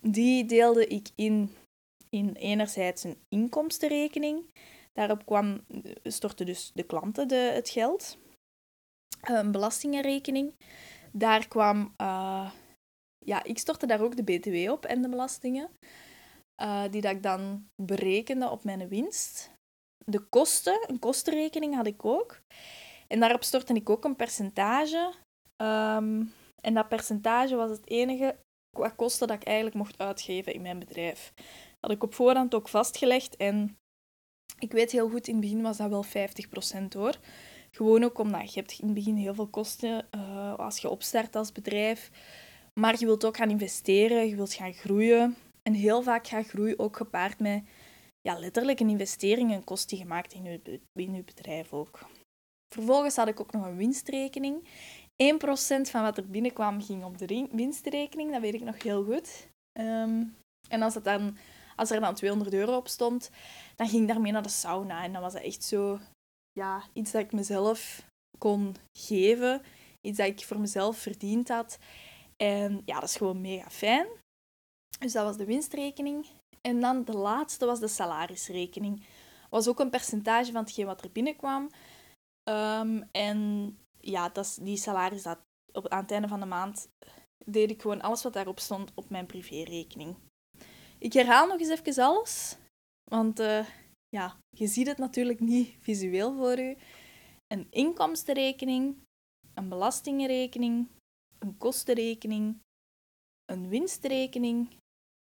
Die 0.00 0.44
deelde 0.44 0.86
ik 0.86 1.08
in 1.14 1.50
in 2.10 2.32
enerzijds 2.32 3.04
een 3.04 3.16
inkomstenrekening. 3.28 4.50
Daarop 4.92 5.26
kwam, 5.26 5.64
stortten 6.02 6.46
dus 6.46 6.70
de 6.74 6.82
klanten 6.82 7.28
de, 7.28 7.34
het 7.34 7.68
geld. 7.68 8.18
Een 9.20 9.52
belastingenrekening. 9.52 10.52
Daar 11.12 11.48
kwam, 11.48 11.94
uh, 12.00 12.50
ja, 13.24 13.44
ik 13.44 13.58
stortte 13.58 13.86
daar 13.86 14.00
ook 14.00 14.16
de 14.16 14.22
BTW 14.22 14.70
op 14.70 14.84
en 14.84 15.02
de 15.02 15.08
belastingen. 15.08 15.70
Die 16.90 17.00
dat 17.00 17.12
ik 17.12 17.22
dan 17.22 17.68
berekende 17.82 18.50
op 18.50 18.64
mijn 18.64 18.88
winst. 18.88 19.50
De 20.10 20.18
kosten, 20.28 20.84
een 20.86 20.98
kostenrekening 20.98 21.74
had 21.74 21.86
ik 21.86 22.04
ook. 22.04 22.40
En 23.08 23.20
daarop 23.20 23.44
stortte 23.44 23.74
ik 23.74 23.90
ook 23.90 24.04
een 24.04 24.16
percentage. 24.16 25.12
Um, 25.56 26.32
en 26.60 26.74
dat 26.74 26.88
percentage 26.88 27.56
was 27.56 27.70
het 27.70 27.88
enige 27.88 28.36
qua 28.70 28.88
kosten 28.88 29.28
dat 29.28 29.36
ik 29.36 29.46
eigenlijk 29.46 29.76
mocht 29.76 29.98
uitgeven 29.98 30.52
in 30.52 30.62
mijn 30.62 30.78
bedrijf. 30.78 31.32
Had 31.80 31.90
ik 31.90 32.02
op 32.02 32.14
voorhand 32.14 32.54
ook 32.54 32.68
vastgelegd 32.68 33.36
en 33.36 33.76
ik 34.58 34.72
weet 34.72 34.92
heel 34.92 35.08
goed, 35.08 35.26
in 35.26 35.34
het 35.34 35.42
begin 35.42 35.62
was 35.62 35.76
dat 35.76 35.88
wel 35.88 36.04
50% 36.04 36.08
hoor. 36.88 37.14
Gewoon 37.70 38.04
ook 38.04 38.18
omdat 38.18 38.54
je 38.54 38.60
hebt 38.60 38.78
in 38.78 38.84
het 38.84 38.94
begin 38.94 39.16
heel 39.16 39.34
veel 39.34 39.46
kosten 39.48 40.06
uh, 40.14 40.54
als 40.54 40.78
je 40.78 40.88
opstart 40.88 41.36
als 41.36 41.52
bedrijf. 41.52 42.10
Maar 42.74 42.98
je 42.98 43.06
wilt 43.06 43.24
ook 43.24 43.36
gaan 43.36 43.50
investeren, 43.50 44.28
je 44.28 44.36
wilt 44.36 44.54
gaan 44.54 44.72
groeien. 44.72 45.36
En 45.62 45.72
heel 45.72 46.02
vaak 46.02 46.26
gaat 46.26 46.46
groei 46.46 46.74
ook 46.76 46.96
gepaard 46.96 47.38
met 47.38 47.62
ja, 48.28 48.38
letterlijk 48.38 48.80
een 48.80 48.88
investering 48.88 49.52
en 49.52 49.64
kost 49.64 49.88
die 49.88 49.98
gemaakt 49.98 50.32
in 50.32 50.44
je, 50.44 50.80
in 50.92 51.24
bedrijf 51.24 51.72
ook. 51.72 52.06
Vervolgens 52.74 53.16
had 53.16 53.28
ik 53.28 53.40
ook 53.40 53.52
nog 53.52 53.64
een 53.64 53.76
winstrekening. 53.76 54.64
1% 54.64 55.90
van 55.90 56.02
wat 56.02 56.16
er 56.16 56.30
binnenkwam 56.30 56.82
ging 56.82 57.04
op 57.04 57.18
de 57.18 57.48
winstrekening, 57.52 58.32
dat 58.32 58.40
weet 58.40 58.54
ik 58.54 58.62
nog 58.62 58.82
heel 58.82 59.04
goed. 59.04 59.48
Ehm, 59.72 60.24
en 60.68 60.82
als, 60.82 60.94
het 60.94 61.04
dan, 61.04 61.36
als 61.76 61.90
er 61.90 62.00
dan 62.00 62.14
200 62.14 62.54
euro 62.54 62.76
op 62.76 62.88
stond, 62.88 63.30
dan 63.76 63.88
ging 63.88 64.02
ik 64.02 64.08
daarmee 64.08 64.32
naar 64.32 64.42
de 64.42 64.48
sauna. 64.48 65.02
En 65.04 65.12
dan 65.12 65.22
was 65.22 65.32
dat 65.32 65.42
echt 65.42 65.64
zo 65.64 65.98
ja, 66.52 66.82
iets 66.92 67.10
dat 67.10 67.22
ik 67.22 67.32
mezelf 67.32 68.06
kon 68.38 68.76
geven, 68.98 69.62
iets 70.00 70.18
dat 70.18 70.26
ik 70.26 70.44
voor 70.44 70.60
mezelf 70.60 70.98
verdiend 70.98 71.48
had. 71.48 71.78
En 72.36 72.82
ja, 72.84 73.00
dat 73.00 73.08
is 73.08 73.16
gewoon 73.16 73.40
mega 73.40 73.70
fijn. 73.70 74.06
Dus 74.98 75.12
dat 75.12 75.24
was 75.24 75.36
de 75.36 75.44
winstrekening. 75.44 76.26
En 76.60 76.80
dan 76.80 77.04
de 77.04 77.16
laatste 77.16 77.66
was 77.66 77.80
de 77.80 77.88
salarisrekening. 77.88 79.04
was 79.50 79.68
ook 79.68 79.80
een 79.80 79.90
percentage 79.90 80.52
van 80.52 80.62
hetgeen 80.62 80.86
wat 80.86 81.04
er 81.04 81.12
binnenkwam. 81.12 81.70
Um, 82.50 83.08
en 83.12 83.78
ja, 84.00 84.28
dat 84.28 84.58
die 84.60 84.76
salaris 84.76 85.22
dat 85.22 85.38
op, 85.72 85.88
aan 85.88 86.02
het 86.02 86.10
einde 86.10 86.28
van 86.28 86.40
de 86.40 86.46
maand 86.46 86.88
deed 87.44 87.70
ik 87.70 87.82
gewoon 87.82 88.00
alles 88.00 88.22
wat 88.22 88.32
daarop 88.32 88.58
stond 88.58 88.92
op 88.94 89.10
mijn 89.10 89.26
privérekening. 89.26 90.16
Ik 90.98 91.12
herhaal 91.12 91.46
nog 91.46 91.60
eens 91.60 91.80
even 91.80 92.04
alles, 92.04 92.56
want 93.10 93.40
uh, 93.40 93.66
ja, 94.08 94.36
je 94.56 94.66
ziet 94.66 94.86
het 94.86 94.98
natuurlijk 94.98 95.40
niet 95.40 95.76
visueel 95.80 96.36
voor 96.36 96.58
u. 96.58 96.76
Een 97.46 97.66
inkomstenrekening, 97.70 98.96
een 99.54 99.68
belastingenrekening, 99.68 100.88
een 101.38 101.58
kostenrekening, 101.58 102.58
een 103.44 103.68
winstrekening 103.68 104.68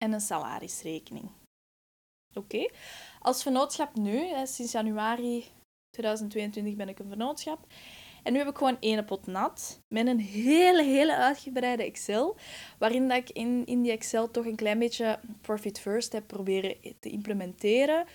en 0.07 0.13
een 0.13 0.21
salarisrekening. 0.21 1.31
Oké, 2.35 2.71
als 3.21 3.43
vennootschap 3.43 3.95
nu, 3.95 4.27
sinds 4.45 4.73
januari 4.73 5.45
2022 5.91 6.77
ben 6.77 6.89
ik 6.89 6.99
een 6.99 7.09
vennootschap. 7.09 7.67
En 8.23 8.33
nu 8.33 8.39
heb 8.39 8.49
ik 8.49 8.57
gewoon 8.57 8.81
één 8.81 9.05
pot 9.05 9.27
nat 9.27 9.81
met 9.89 10.07
een 10.07 10.21
hele, 10.21 10.83
hele 10.83 11.17
uitgebreide 11.17 11.83
Excel, 11.83 12.37
waarin 12.79 13.09
dat 13.09 13.17
ik 13.17 13.31
in, 13.31 13.67
in 13.67 13.83
die 13.83 13.93
Excel 13.93 14.31
toch 14.31 14.45
een 14.45 14.57
klein 14.57 14.79
beetje 14.79 15.21
profit 15.41 15.81
first 15.81 16.13
heb 16.13 16.27
proberen 16.27 16.77
te 17.01 17.09
implementeren 17.09 18.07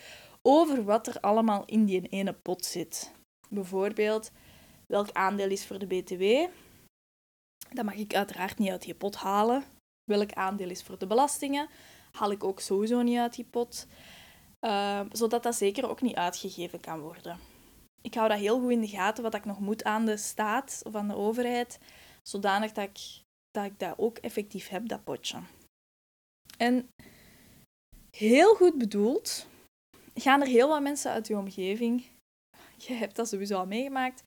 over 0.42 0.84
wat 0.84 1.08
er 1.08 1.20
allemaal 1.20 1.66
in 1.66 1.86
die 1.86 2.08
ene 2.08 2.34
pot 2.34 2.66
zit. 2.66 3.12
Bijvoorbeeld, 3.50 4.32
welk 4.88 5.12
aandeel 5.12 5.50
is 5.50 5.66
voor 5.66 5.80
de 5.80 5.88
BTW? 5.88 6.24
Dat 7.70 7.86
mag 7.86 7.96
ik 7.96 8.16
uiteraard 8.16 8.58
niet 8.58 8.70
uit 8.70 8.82
die 8.82 8.96
pot 8.96 9.16
halen. 9.16 9.64
Welk 10.04 10.34
aandeel 10.34 10.70
is 10.70 10.84
voor 10.84 11.00
de 11.00 11.08
belastingen? 11.08 11.70
Haal 12.12 12.32
ik 12.32 12.44
ook 12.44 12.60
sowieso 12.60 13.02
niet 13.02 13.18
uit 13.18 13.36
die 13.36 13.46
pot. 13.46 13.88
Uh, 14.62 15.02
zodat 15.12 15.44
dat 15.44 15.56
zeker 15.56 15.90
ook 15.90 16.02
niet 16.02 16.16
uitgegeven 16.16 16.80
kan 16.80 17.00
worden 17.00 17.40
ik 18.02 18.14
hou 18.14 18.30
dat 18.30 18.40
heel 18.40 18.60
goed 18.60 18.72
in 18.72 18.82
de 18.82 18.88
gaten, 18.88 19.24
wat 19.24 19.34
ik 19.34 19.46
nog 19.46 19.60
moet 19.60 19.84
aan 19.84 20.06
de 20.06 20.18
staat 20.18 20.82
of 20.84 20.96
aan 20.96 21.08
de 21.08 21.16
overheid, 21.16 21.80
zodanig 22.24 22.72
dat 22.72 22.84
ik 22.84 23.24
dat, 23.52 23.66
ik 23.66 23.80
dat 23.80 23.94
ook 23.98 24.18
effectief 24.18 24.68
heb, 24.68 24.88
dat 24.88 25.04
potje. 25.04 25.40
En 26.58 26.88
heel 28.18 28.56
goed 28.56 28.78
bedoeld, 28.78 29.48
gaan 30.14 30.42
er 30.42 30.48
heel 30.48 30.68
wat 30.68 30.82
mensen 30.82 31.12
uit 31.12 31.28
je 31.28 31.38
omgeving, 31.38 32.06
je 32.78 32.94
hebt 32.94 33.16
dat 33.16 33.28
sowieso 33.28 33.58
al 33.58 33.66
meegemaakt, 33.66 34.24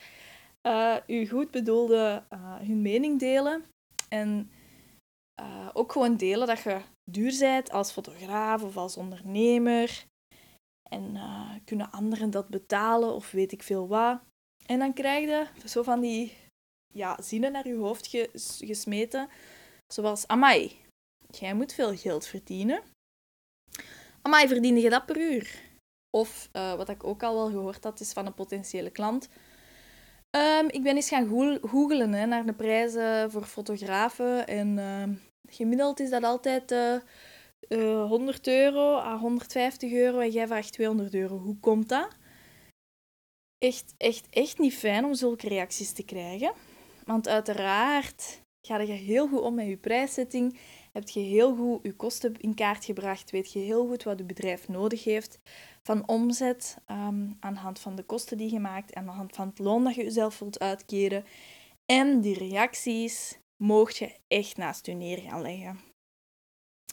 uh, 0.63 1.29
goed 1.29 1.51
bedoelde 1.51 2.23
uh, 2.33 2.57
hun 2.57 2.83
mening 2.83 3.19
delen. 3.19 3.65
En 4.09 4.51
uh, 5.41 5.71
ook 5.73 5.93
gewoon 5.93 6.17
delen 6.17 6.47
dat 6.47 6.63
je 6.63 6.81
duur 7.11 7.39
bent 7.39 7.71
als 7.71 7.93
fotograaf 7.93 8.63
of 8.63 8.77
als 8.77 8.97
ondernemer. 8.97 10.07
En 10.91 11.15
uh, 11.15 11.51
kunnen 11.65 11.91
anderen 11.91 12.31
dat 12.31 12.49
betalen 12.49 13.15
of 13.15 13.31
weet 13.31 13.53
ik 13.53 13.63
veel 13.63 13.89
wat. 13.89 14.21
En 14.67 14.79
dan 14.79 14.93
krijg 14.93 15.29
je 15.29 15.69
zo 15.69 15.83
van 15.83 16.01
die 16.01 16.37
ja, 16.95 17.23
zinnen 17.23 17.53
naar 17.53 17.69
je 17.69 17.75
hoofd 17.75 18.09
gesmeten. 18.59 19.29
Zoals, 19.93 20.27
amai, 20.27 20.81
jij 21.31 21.55
moet 21.55 21.73
veel 21.73 21.97
geld 21.97 22.27
verdienen. 22.27 22.83
Amai, 24.23 24.49
verdiende 24.49 24.81
je 24.81 24.91
dat 24.91 25.07
per 25.07 25.17
uur? 25.17 25.63
Of, 26.17 26.49
uh, 26.53 26.75
wat 26.75 26.89
ik 26.89 27.05
ook 27.05 27.23
al 27.23 27.35
wel 27.35 27.51
gehoord 27.51 27.85
had, 27.85 28.01
is 28.01 28.13
van 28.13 28.27
een 28.27 28.35
potentiële 28.35 28.91
klant. 28.91 29.29
Um, 30.37 30.69
ik 30.71 30.83
ben 30.83 30.97
eens 30.97 31.09
gaan 31.09 31.59
googelen 31.63 32.13
hè, 32.13 32.27
naar 32.27 32.47
de 32.47 32.53
prijzen 32.53 33.31
voor 33.31 33.45
fotografen. 33.45 34.47
En 34.47 34.79
uh, 34.79 35.17
gemiddeld 35.49 36.01
is 36.01 36.11
dat 36.11 36.23
altijd... 36.23 36.73
Uh, 36.73 36.95
eh, 37.69 38.07
100 38.09 38.47
euro 38.47 38.97
à 38.97 39.19
150 39.19 39.93
euro 39.93 40.19
en 40.19 40.31
jij 40.31 40.47
vraagt 40.47 40.73
200 40.73 41.15
euro. 41.15 41.39
Hoe 41.39 41.59
komt 41.61 41.89
dat? 41.89 42.09
Echt, 43.59 43.95
echt, 43.97 44.27
echt 44.31 44.59
niet 44.59 44.75
fijn 44.75 45.05
om 45.05 45.15
zulke 45.15 45.49
reacties 45.49 45.93
te 45.93 46.05
krijgen. 46.05 46.53
Want 47.05 47.29
uiteraard 47.29 48.41
ga 48.67 48.81
je 48.81 48.93
heel 48.93 49.29
goed 49.29 49.41
om 49.41 49.55
met 49.55 49.67
je 49.67 49.77
prijszetting. 49.77 50.59
Heb 50.99 51.09
je 51.09 51.21
heel 51.21 51.57
goed 51.57 51.81
je 51.83 51.97
kosten 51.97 52.41
in 52.41 52.55
kaart 52.55 52.85
gebracht. 52.85 53.31
Weet 53.31 53.53
je 53.53 53.59
heel 53.59 53.87
goed 53.87 54.03
wat 54.03 54.19
je 54.19 54.25
bedrijf 54.25 54.69
nodig 54.69 55.05
heeft. 55.05 55.39
Van 55.83 56.09
omzet 56.09 56.79
um, 56.91 57.37
aan 57.41 57.55
de 57.55 57.61
hand 57.61 57.79
van 57.79 57.95
de 57.95 58.03
kosten 58.03 58.37
die 58.37 58.53
je 58.53 58.61
maakt. 58.61 58.91
En 58.91 59.01
aan 59.01 59.07
de 59.07 59.13
hand 59.13 59.35
van 59.35 59.49
het 59.49 59.59
loon 59.59 59.85
dat 59.85 59.95
je 59.95 60.05
jezelf 60.05 60.39
wilt 60.39 60.59
uitkeren. 60.59 61.25
En 61.87 62.21
die 62.21 62.39
reacties 62.39 63.39
mocht 63.63 63.97
je 63.97 64.15
echt 64.27 64.57
naast 64.57 64.87
je 64.87 64.93
neer 64.93 65.19
gaan 65.19 65.43
leggen 65.43 65.93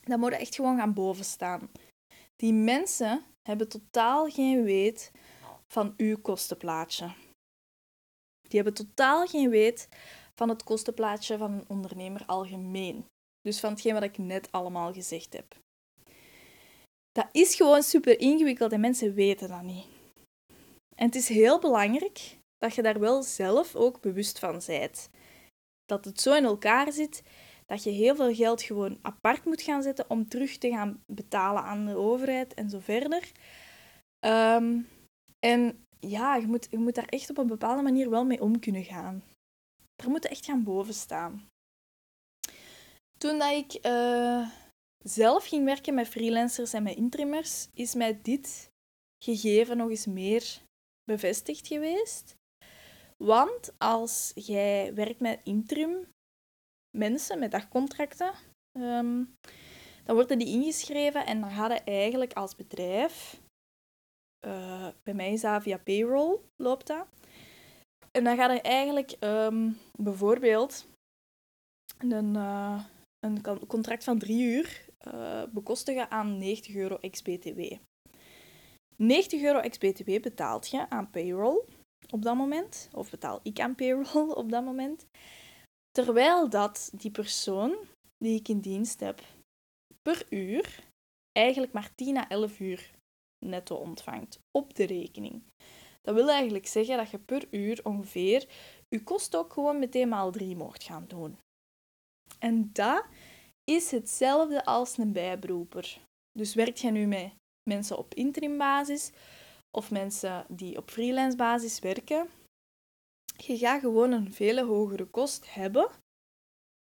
dan 0.03 0.19
moet 0.19 0.31
echt 0.31 0.55
gewoon 0.55 0.77
gaan 0.77 0.93
bovenstaan. 0.93 1.71
Die 2.35 2.53
mensen 2.53 3.23
hebben 3.41 3.69
totaal 3.69 4.29
geen 4.29 4.63
weet 4.63 5.11
van 5.67 5.93
uw 5.97 6.21
kostenplaatje. 6.21 7.13
Die 8.41 8.61
hebben 8.61 8.73
totaal 8.73 9.27
geen 9.27 9.49
weet 9.49 9.89
van 10.35 10.49
het 10.49 10.63
kostenplaatje 10.63 11.37
van 11.37 11.51
een 11.51 11.69
ondernemer 11.69 12.25
algemeen. 12.25 13.05
Dus 13.41 13.59
van 13.59 13.71
hetgeen 13.71 13.93
wat 13.93 14.03
ik 14.03 14.17
net 14.17 14.51
allemaal 14.51 14.93
gezegd 14.93 15.33
heb. 15.33 15.59
Dat 17.11 17.27
is 17.31 17.55
gewoon 17.55 17.83
super 17.83 18.19
ingewikkeld 18.19 18.71
en 18.71 18.79
mensen 18.79 19.13
weten 19.13 19.47
dat 19.47 19.61
niet. 19.61 19.85
En 20.95 21.05
het 21.05 21.15
is 21.15 21.27
heel 21.27 21.59
belangrijk 21.59 22.37
dat 22.57 22.75
je 22.75 22.81
daar 22.81 22.99
wel 22.99 23.23
zelf 23.23 23.75
ook 23.75 24.01
bewust 24.01 24.39
van 24.39 24.61
bent. 24.67 25.09
Dat 25.85 26.05
het 26.05 26.21
zo 26.21 26.33
in 26.33 26.43
elkaar 26.43 26.91
zit 26.91 27.23
dat 27.65 27.83
je 27.83 27.89
heel 27.89 28.15
veel 28.15 28.33
geld 28.33 28.61
gewoon 28.61 28.99
apart 29.01 29.45
moet 29.45 29.61
gaan 29.61 29.83
zetten 29.83 30.09
om 30.09 30.27
terug 30.27 30.57
te 30.57 30.69
gaan 30.69 31.03
betalen 31.05 31.63
aan 31.63 31.85
de 31.85 31.95
overheid 31.95 32.53
en 32.53 32.69
zo 32.69 32.79
verder. 32.79 33.31
Ehm, 34.19 34.79
en 35.39 35.85
ja, 35.99 36.35
je 36.35 36.47
moet, 36.47 36.67
je 36.69 36.77
moet 36.77 36.95
daar 36.95 37.07
echt 37.07 37.29
op 37.29 37.37
een 37.37 37.47
bepaalde 37.47 37.81
manier 37.81 38.09
wel 38.09 38.25
mee 38.25 38.41
om 38.41 38.59
kunnen 38.59 38.83
gaan. 38.83 39.23
Daar 39.95 40.09
moet 40.09 40.27
echt 40.27 40.45
gaan 40.45 40.63
boven 40.63 40.93
staan. 40.93 41.49
Toen 43.21 43.39
dat 43.39 43.51
ik 43.51 43.85
uh, 43.85 44.49
zelf 45.03 45.47
ging 45.47 45.65
werken 45.65 45.93
met 45.93 46.07
freelancers 46.07 46.73
en 46.73 46.83
met 46.83 46.95
intrimmers, 46.95 47.67
is 47.73 47.93
mij 47.93 48.21
dit 48.21 48.69
gegeven 49.23 49.77
nog 49.77 49.89
eens 49.89 50.05
meer 50.05 50.61
bevestigd 51.03 51.67
geweest. 51.67 52.35
Want 53.17 53.73
als 53.77 54.31
jij 54.35 54.93
werkt 54.93 55.19
met 55.19 55.43
interim, 55.43 56.07
mensen 56.97 57.39
met 57.39 57.51
dagcontracten. 57.51 58.33
Um, 58.79 59.35
dan 60.03 60.15
worden 60.15 60.39
die 60.39 60.47
ingeschreven 60.47 61.25
en 61.25 61.41
dan 61.41 61.51
gaat 61.51 61.83
eigenlijk 61.83 62.33
als 62.33 62.55
bedrijf, 62.55 63.41
uh, 64.47 64.87
bij 65.03 65.13
mij 65.13 65.33
is 65.33 65.41
dat 65.41 65.63
via 65.63 65.77
payroll, 65.77 66.39
loopt 66.55 66.87
dat. 66.87 67.07
En 68.11 68.23
dan 68.23 68.37
gaat 68.37 68.49
er 68.49 68.61
eigenlijk 68.61 69.15
um, 69.19 69.77
bijvoorbeeld 69.97 70.85
een, 71.97 72.35
uh, 72.35 72.85
een 73.21 73.67
contract 73.67 74.03
van 74.03 74.19
drie 74.19 74.43
uur 74.43 74.85
uh, 75.07 75.43
bekostigen 75.49 76.11
aan 76.11 76.37
90 76.37 76.75
euro 76.75 76.95
ex-BTW. 76.95 77.75
90 78.95 79.41
euro 79.41 79.59
ex-BTW 79.59 80.21
betaalt 80.21 80.69
je 80.69 80.89
aan 80.89 81.09
payroll 81.09 81.63
op 82.09 82.21
dat 82.21 82.35
moment, 82.35 82.89
of 82.93 83.09
betaal 83.09 83.39
ik 83.43 83.59
aan 83.59 83.75
payroll 83.75 84.29
op 84.41 84.49
dat 84.49 84.63
moment, 84.63 85.05
terwijl 85.91 86.49
dat 86.49 86.91
die 86.93 87.11
persoon 87.11 87.75
die 88.17 88.39
ik 88.39 88.47
in 88.47 88.59
dienst 88.59 88.99
heb 88.99 89.21
per 90.01 90.25
uur 90.29 90.83
eigenlijk 91.31 91.73
maar 91.73 91.91
10 91.95 92.17
à 92.17 92.27
11 92.27 92.59
uur 92.59 92.91
netto 93.45 93.75
ontvangt 93.75 94.39
op 94.57 94.75
de 94.75 94.85
rekening. 94.85 95.43
Dat 96.01 96.15
wil 96.15 96.29
eigenlijk 96.29 96.67
zeggen 96.67 96.97
dat 96.97 97.09
je 97.09 97.19
per 97.19 97.47
uur 97.51 97.79
ongeveer 97.83 98.47
je 98.89 99.03
kost 99.03 99.35
ook 99.35 99.53
gewoon 99.53 99.79
meteen 99.79 100.09
maal 100.09 100.31
3 100.31 100.55
mocht 100.55 100.83
gaan 100.83 101.05
doen. 101.07 101.37
En 102.43 102.69
dat 102.73 103.05
is 103.63 103.91
hetzelfde 103.91 104.65
als 104.65 104.97
een 104.97 105.13
bijberoeper. 105.13 106.01
Dus 106.31 106.53
werkt 106.53 106.79
je 106.79 106.91
nu 106.91 107.05
met 107.05 107.31
mensen 107.69 107.97
op 107.97 108.13
interimbasis 108.13 109.11
of 109.77 109.91
mensen 109.91 110.45
die 110.49 110.77
op 110.77 110.89
freelance 110.89 111.37
basis 111.37 111.79
werken, 111.79 112.29
je 113.37 113.57
gaat 113.57 113.79
gewoon 113.79 114.11
een 114.11 114.33
veel 114.33 114.65
hogere 114.65 115.05
kost 115.05 115.53
hebben. 115.53 115.89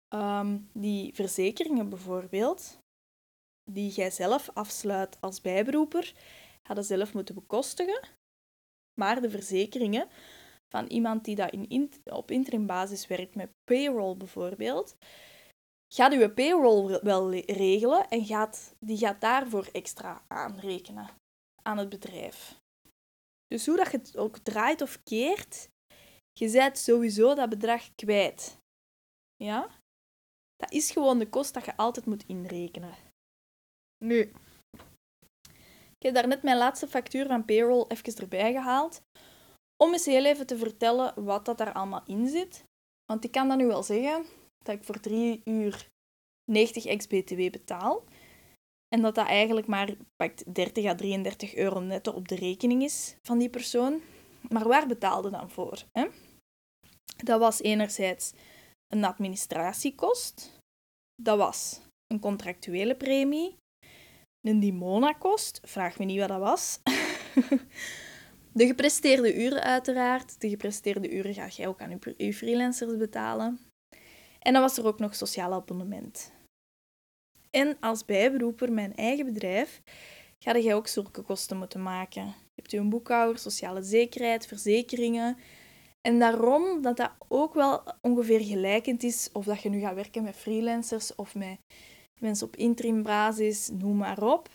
Ehm, 0.08 0.58
die 0.72 1.14
verzekeringen 1.14 1.88
bijvoorbeeld, 1.88 2.78
die 3.70 3.90
jij 3.90 4.10
zelf 4.10 4.50
afsluit 4.54 5.20
als 5.20 5.40
bijberoeper, 5.40 6.14
hadden 6.62 6.84
zelf 6.84 7.14
moeten 7.14 7.34
bekostigen. 7.34 8.08
Maar 9.00 9.20
de 9.20 9.30
verzekeringen 9.30 10.08
van 10.68 10.86
iemand 10.86 11.24
die 11.24 11.36
dat 11.36 11.52
in, 11.52 11.92
op 12.04 12.30
interim 12.30 12.66
basis 12.66 13.06
werkt 13.06 13.34
met 13.34 13.50
payroll 13.64 14.16
bijvoorbeeld, 14.16 14.96
gaat 15.94 16.12
uw 16.12 16.32
payroll 16.32 17.00
wel 17.02 17.34
regelen 17.34 18.08
en 18.08 18.24
gaat, 18.24 18.74
die 18.78 18.98
gaat 18.98 19.20
daarvoor 19.20 19.68
extra 19.72 20.22
aanrekenen 20.28 21.10
aan 21.62 21.78
het 21.78 21.88
bedrijf. 21.88 22.60
Dus 23.46 23.66
hoe 23.66 23.76
dat 23.76 23.90
je 23.90 23.98
het 23.98 24.16
ook 24.16 24.38
draait 24.38 24.80
of 24.80 25.02
keert, 25.02 25.68
je 26.32 26.50
bent 26.50 26.78
sowieso 26.78 27.34
dat 27.34 27.48
bedrag 27.48 27.94
kwijt. 27.94 28.56
Ja? 29.36 29.80
Dat 30.56 30.72
is 30.72 30.90
gewoon 30.90 31.18
de 31.18 31.28
kost 31.28 31.54
dat 31.54 31.64
je 31.64 31.76
altijd 31.76 32.06
moet 32.06 32.24
inrekenen. 32.26 32.94
Nu, 34.04 34.32
ik 35.98 36.08
heb 36.08 36.14
daarnet 36.14 36.42
mijn 36.42 36.56
laatste 36.56 36.88
factuur 36.88 37.26
van 37.26 37.44
payroll 37.44 37.84
even 37.88 38.16
erbij 38.16 38.52
gehaald. 38.52 39.02
Om 39.76 39.92
eens 39.92 40.04
heel 40.04 40.24
even 40.24 40.46
te 40.46 40.56
vertellen 40.56 41.24
wat 41.24 41.44
dat 41.44 41.58
daar 41.58 41.72
allemaal 41.72 42.02
in 42.06 42.28
zit. 42.28 42.64
Want 43.04 43.24
ik 43.24 43.32
kan 43.32 43.48
dan 43.48 43.58
nu 43.58 43.66
wel 43.66 43.82
zeggen 43.82 44.26
dat 44.62 44.74
ik 44.74 44.84
voor 44.84 45.00
3 45.00 45.40
uur 45.44 45.88
90 46.50 46.84
ex-BTW 46.84 47.50
betaal. 47.50 48.04
En 48.88 49.02
dat 49.02 49.14
dat 49.14 49.26
eigenlijk 49.26 49.66
maar 49.66 49.94
pakt 50.16 50.54
30 50.54 50.84
à 50.84 50.94
33 50.94 51.54
euro 51.54 51.80
netto 51.80 52.12
op 52.12 52.28
de 52.28 52.34
rekening 52.34 52.82
is 52.82 53.16
van 53.22 53.38
die 53.38 53.50
persoon. 53.50 54.00
Maar 54.48 54.68
waar 54.68 54.86
betaalde 54.86 55.30
dan 55.30 55.50
voor? 55.50 55.82
Hè? 55.92 56.06
Dat 57.16 57.40
was 57.40 57.60
enerzijds 57.60 58.32
een 58.88 59.04
administratiekost. 59.04 60.60
Dat 61.22 61.38
was 61.38 61.80
een 62.06 62.20
contractuele 62.20 62.96
premie. 62.96 63.56
Een 64.40 64.60
Dimona-kost. 64.60 65.60
Vraag 65.62 65.98
me 65.98 66.04
niet 66.04 66.18
wat 66.18 66.28
dat 66.28 66.40
was. 66.40 66.80
de 68.58 68.66
gepresteerde 68.66 69.34
uren 69.34 69.62
uiteraard. 69.62 70.40
De 70.40 70.48
gepresteerde 70.48 71.10
uren 71.10 71.34
ga 71.34 71.46
jij 71.46 71.66
ook 71.66 71.80
aan 71.80 71.98
je 72.16 72.34
freelancers 72.34 72.96
betalen. 72.96 73.71
En 74.42 74.52
dan 74.52 74.62
was 74.62 74.78
er 74.78 74.86
ook 74.86 74.98
nog 74.98 75.14
sociaal 75.14 75.52
abonnement. 75.52 76.32
En 77.50 77.76
als 77.80 78.04
bijberoeper, 78.04 78.72
mijn 78.72 78.94
eigen 78.94 79.24
bedrijf, 79.24 79.82
ga 80.38 80.54
je 80.54 80.74
ook 80.74 80.86
zulke 80.86 81.22
kosten 81.22 81.56
moeten 81.56 81.82
maken. 81.82 82.24
Je 82.26 82.62
hebt 82.62 82.72
een 82.72 82.88
boekhouder, 82.88 83.38
sociale 83.38 83.82
zekerheid, 83.82 84.46
verzekeringen. 84.46 85.36
En 86.00 86.18
daarom 86.18 86.82
dat 86.82 86.96
dat 86.96 87.12
ook 87.28 87.54
wel 87.54 87.82
ongeveer 88.00 88.40
gelijkend 88.40 89.02
is 89.02 89.28
of 89.32 89.44
dat 89.44 89.62
je 89.62 89.68
nu 89.68 89.80
gaat 89.80 89.94
werken 89.94 90.22
met 90.22 90.36
freelancers 90.36 91.14
of 91.14 91.34
met 91.34 91.58
mensen 92.20 92.46
op 92.46 92.56
interim 92.56 93.02
basis, 93.02 93.68
noem 93.68 93.96
maar 93.96 94.22
op. 94.22 94.48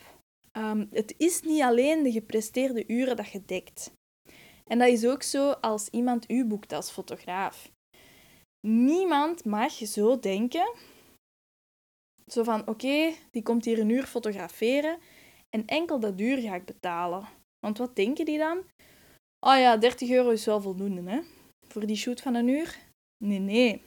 Ehm, 0.51 0.85
het 0.91 1.13
is 1.17 1.41
niet 1.41 1.61
alleen 1.61 2.03
de 2.03 2.11
gepresteerde 2.11 2.83
uren 2.87 3.15
dat 3.15 3.29
je 3.29 3.41
dekt. 3.45 3.91
En 4.65 4.79
dat 4.79 4.87
is 4.87 5.05
ook 5.05 5.23
zo 5.23 5.51
als 5.51 5.89
iemand 5.89 6.31
u 6.31 6.45
boekt 6.45 6.73
als 6.73 6.91
fotograaf. 6.91 7.71
Niemand 8.67 9.45
mag 9.45 9.71
zo 9.71 10.19
denken. 10.19 10.73
Zo 12.31 12.43
van, 12.43 12.67
oké, 12.67 13.13
die 13.31 13.43
komt 13.43 13.65
hier 13.65 13.79
een 13.79 13.89
uur 13.89 14.05
fotograferen 14.05 14.99
en 15.49 15.65
enkel 15.65 15.99
dat 15.99 16.19
uur 16.19 16.37
ga 16.37 16.55
ik 16.55 16.65
betalen. 16.65 17.27
Want 17.59 17.77
wat 17.77 17.95
denken 17.95 18.25
die 18.25 18.37
dan? 18.37 18.63
Oh 19.45 19.57
ja, 19.57 19.77
30 19.77 20.09
euro 20.09 20.29
is 20.29 20.45
wel 20.45 20.61
voldoende, 20.61 21.11
hè? 21.11 21.19
Voor 21.67 21.85
die 21.85 21.95
shoot 21.95 22.21
van 22.21 22.35
een 22.35 22.47
uur? 22.47 22.77
Nee, 23.23 23.39
nee. 23.39 23.81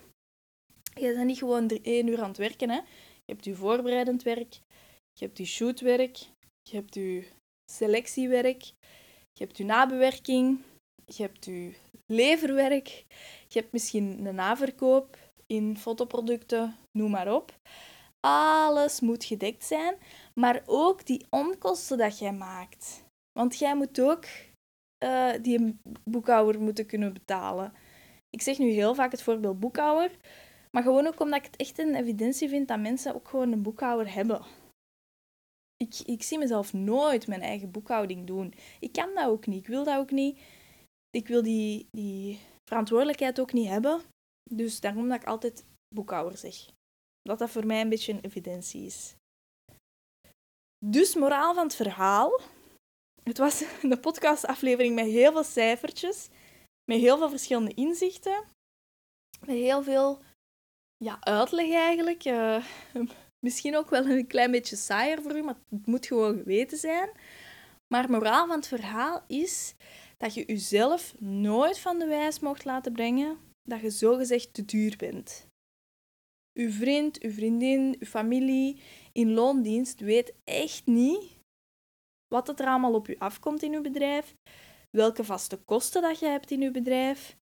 Je 0.94 1.14
bent 1.14 1.26
niet 1.26 1.38
gewoon 1.38 1.68
één 1.68 2.06
uur 2.06 2.20
aan 2.20 2.28
het 2.28 2.36
werken, 2.36 2.70
hè? 2.70 2.76
Je 3.24 3.36
hebt 3.36 3.44
je 3.44 3.54
voorbereidend 3.54 4.22
werk, 4.22 4.52
je 5.12 5.24
hebt 5.24 5.38
je 5.38 5.44
shootwerk, 5.44 6.16
je 6.62 6.76
hebt 6.76 6.94
je 6.94 7.28
selectiewerk, 7.72 8.62
je 9.32 9.44
hebt 9.44 9.56
je 9.56 9.64
nabewerking, 9.64 10.60
je 11.06 11.22
hebt 11.22 11.44
je 11.44 11.74
leverwerk, 12.10 13.04
je 13.48 13.58
hebt 13.58 13.72
misschien 13.72 14.26
een 14.26 14.34
naverkoop 14.34 15.16
in 15.46 15.76
fotoproducten, 15.76 16.76
noem 16.92 17.10
maar 17.10 17.34
op. 17.34 17.58
Alles 18.20 19.00
moet 19.00 19.24
gedekt 19.24 19.64
zijn, 19.64 19.94
maar 20.34 20.62
ook 20.66 21.06
die 21.06 21.26
onkosten 21.30 21.98
dat 21.98 22.18
jij 22.18 22.32
maakt. 22.32 23.04
Want 23.32 23.58
jij 23.58 23.76
moet 23.76 24.00
ook 24.00 24.24
uh, 25.04 25.32
die 25.42 25.78
boekhouder 26.04 26.60
moeten 26.60 26.86
kunnen 26.86 27.12
betalen. 27.12 27.72
Ik 28.30 28.42
zeg 28.42 28.58
nu 28.58 28.70
heel 28.70 28.94
vaak 28.94 29.10
het 29.10 29.22
voorbeeld 29.22 29.60
boekhouder, 29.60 30.16
maar 30.70 30.82
gewoon 30.82 31.06
ook 31.06 31.20
omdat 31.20 31.38
ik 31.38 31.44
het 31.44 31.56
echt 31.56 31.78
een 31.78 31.94
evidentie 31.94 32.48
vind 32.48 32.68
dat 32.68 32.80
mensen 32.80 33.14
ook 33.14 33.28
gewoon 33.28 33.52
een 33.52 33.62
boekhouder 33.62 34.14
hebben. 34.14 34.42
Ik, 35.76 35.94
ik 36.04 36.22
zie 36.22 36.38
mezelf 36.38 36.72
nooit 36.72 37.26
mijn 37.26 37.42
eigen 37.42 37.70
boekhouding 37.70 38.26
doen. 38.26 38.54
Ik 38.80 38.92
kan 38.92 39.14
dat 39.14 39.28
ook 39.28 39.46
niet. 39.46 39.60
Ik 39.60 39.66
wil 39.66 39.84
dat 39.84 39.98
ook 39.98 40.10
niet. 40.10 40.38
Ik 41.10 41.28
wil 41.28 41.42
die, 41.42 41.88
die 41.90 42.38
verantwoordelijkheid 42.68 43.40
ook 43.40 43.52
niet 43.52 43.68
hebben. 43.68 44.00
Dus 44.50 44.80
daarom 44.80 45.08
dat 45.08 45.20
ik 45.20 45.26
altijd 45.26 45.64
boekhouder 45.94 46.38
zeg. 46.38 46.68
Dat 47.22 47.38
dat 47.38 47.50
voor 47.50 47.66
mij 47.66 47.80
een 47.80 47.88
beetje 47.88 48.12
een 48.12 48.20
evidentie 48.20 48.84
is. 48.84 49.14
Dus 50.84 51.14
moraal 51.14 51.54
van 51.54 51.64
het 51.64 51.74
verhaal. 51.74 52.40
Het 53.22 53.38
was 53.38 53.64
een 53.82 54.00
podcastaflevering 54.00 54.94
met 54.94 55.06
heel 55.06 55.32
veel 55.32 55.44
cijfertjes. 55.44 56.28
Met 56.84 56.98
heel 56.98 57.18
veel 57.18 57.30
verschillende 57.30 57.74
inzichten. 57.74 58.44
Met 59.40 59.56
heel 59.56 59.82
veel 59.82 60.22
ja, 60.96 61.20
uitleg 61.20 61.72
eigenlijk. 61.72 62.24
Uh, 62.24 62.64
misschien 63.46 63.76
ook 63.76 63.90
wel 63.90 64.06
een 64.06 64.26
klein 64.26 64.50
beetje 64.50 64.76
saaier 64.76 65.22
voor 65.22 65.36
u, 65.36 65.42
maar 65.42 65.56
het 65.70 65.86
moet 65.86 66.06
gewoon 66.06 66.38
geweten 66.38 66.78
zijn. 66.78 67.10
Maar 67.94 68.10
moraal 68.10 68.46
van 68.46 68.56
het 68.56 68.66
verhaal 68.66 69.24
is 69.26 69.74
dat 70.22 70.34
je 70.34 70.44
jezelf 70.44 71.20
nooit 71.20 71.78
van 71.78 71.98
de 71.98 72.06
wijs 72.06 72.40
mocht 72.40 72.64
laten 72.64 72.92
brengen 72.92 73.38
dat 73.62 73.80
je 73.80 73.90
zogezegd 73.90 74.54
te 74.54 74.64
duur 74.64 74.96
bent. 74.96 75.46
Uw 76.58 76.70
vriend, 76.70 77.20
uw 77.22 77.30
vriendin, 77.30 77.96
uw 77.98 78.06
familie 78.06 78.80
in 79.12 79.32
loondienst 79.32 80.00
weet 80.00 80.32
echt 80.44 80.86
niet 80.86 81.38
wat 82.34 82.60
er 82.60 82.66
allemaal 82.66 82.94
op 82.94 83.08
u 83.08 83.16
afkomt 83.18 83.62
in 83.62 83.74
uw 83.74 83.82
bedrijf, 83.82 84.34
welke 84.90 85.24
vaste 85.24 85.56
kosten 85.56 86.02
dat 86.02 86.18
je 86.18 86.26
hebt 86.26 86.50
in 86.50 86.62
uw 86.62 86.70
bedrijf. 86.70 87.36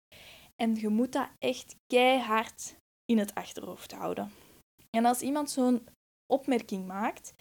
En 0.55 0.75
je 0.75 0.89
moet 0.89 1.11
dat 1.11 1.29
echt 1.39 1.75
keihard 1.87 2.75
in 3.05 3.17
het 3.17 3.35
achterhoofd 3.35 3.91
houden. 3.91 4.31
En 4.89 5.05
als 5.05 5.21
iemand 5.21 5.49
zo'n 5.49 5.87
opmerking 6.33 6.85
maakt, 6.87 7.33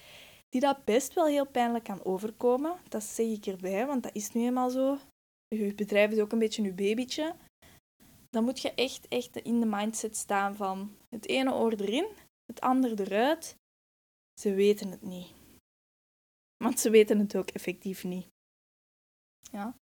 die 0.49 0.61
dat 0.61 0.85
best 0.85 1.14
wel 1.14 1.27
heel 1.27 1.46
pijnlijk 1.46 1.85
kan 1.85 2.05
overkomen, 2.05 2.77
dat 2.88 3.03
zeg 3.03 3.27
ik 3.27 3.46
erbij, 3.46 3.87
want 3.87 4.03
dat 4.03 4.14
is 4.14 4.33
nu 4.33 4.42
eenmaal 4.42 4.70
zo. 4.70 4.99
Je 5.48 5.74
bedrijf 5.74 6.11
is 6.11 6.18
ook 6.18 6.32
een 6.32 6.38
beetje 6.38 6.62
je 6.62 6.72
babytje. 6.72 7.35
Dan 8.30 8.44
moet 8.44 8.61
je 8.61 8.74
echt, 8.74 9.09
echt 9.09 9.37
in 9.37 9.61
de 9.61 9.66
mindset 9.66 10.16
staan 10.16 10.56
van 10.56 10.96
het 11.09 11.28
ene 11.28 11.54
oor 11.54 11.72
erin, 11.72 12.06
het 12.46 12.61
andere 12.61 13.04
eruit. 13.04 13.56
Ze 14.40 14.54
weten 14.54 14.90
het 14.90 15.02
niet. 15.02 15.32
Want 16.64 16.80
ze 16.80 16.90
weten 16.90 17.18
het 17.18 17.37
ook 17.37 17.50
effectief 17.50 18.04
niet. 18.04 18.28
Ja. 19.50 19.76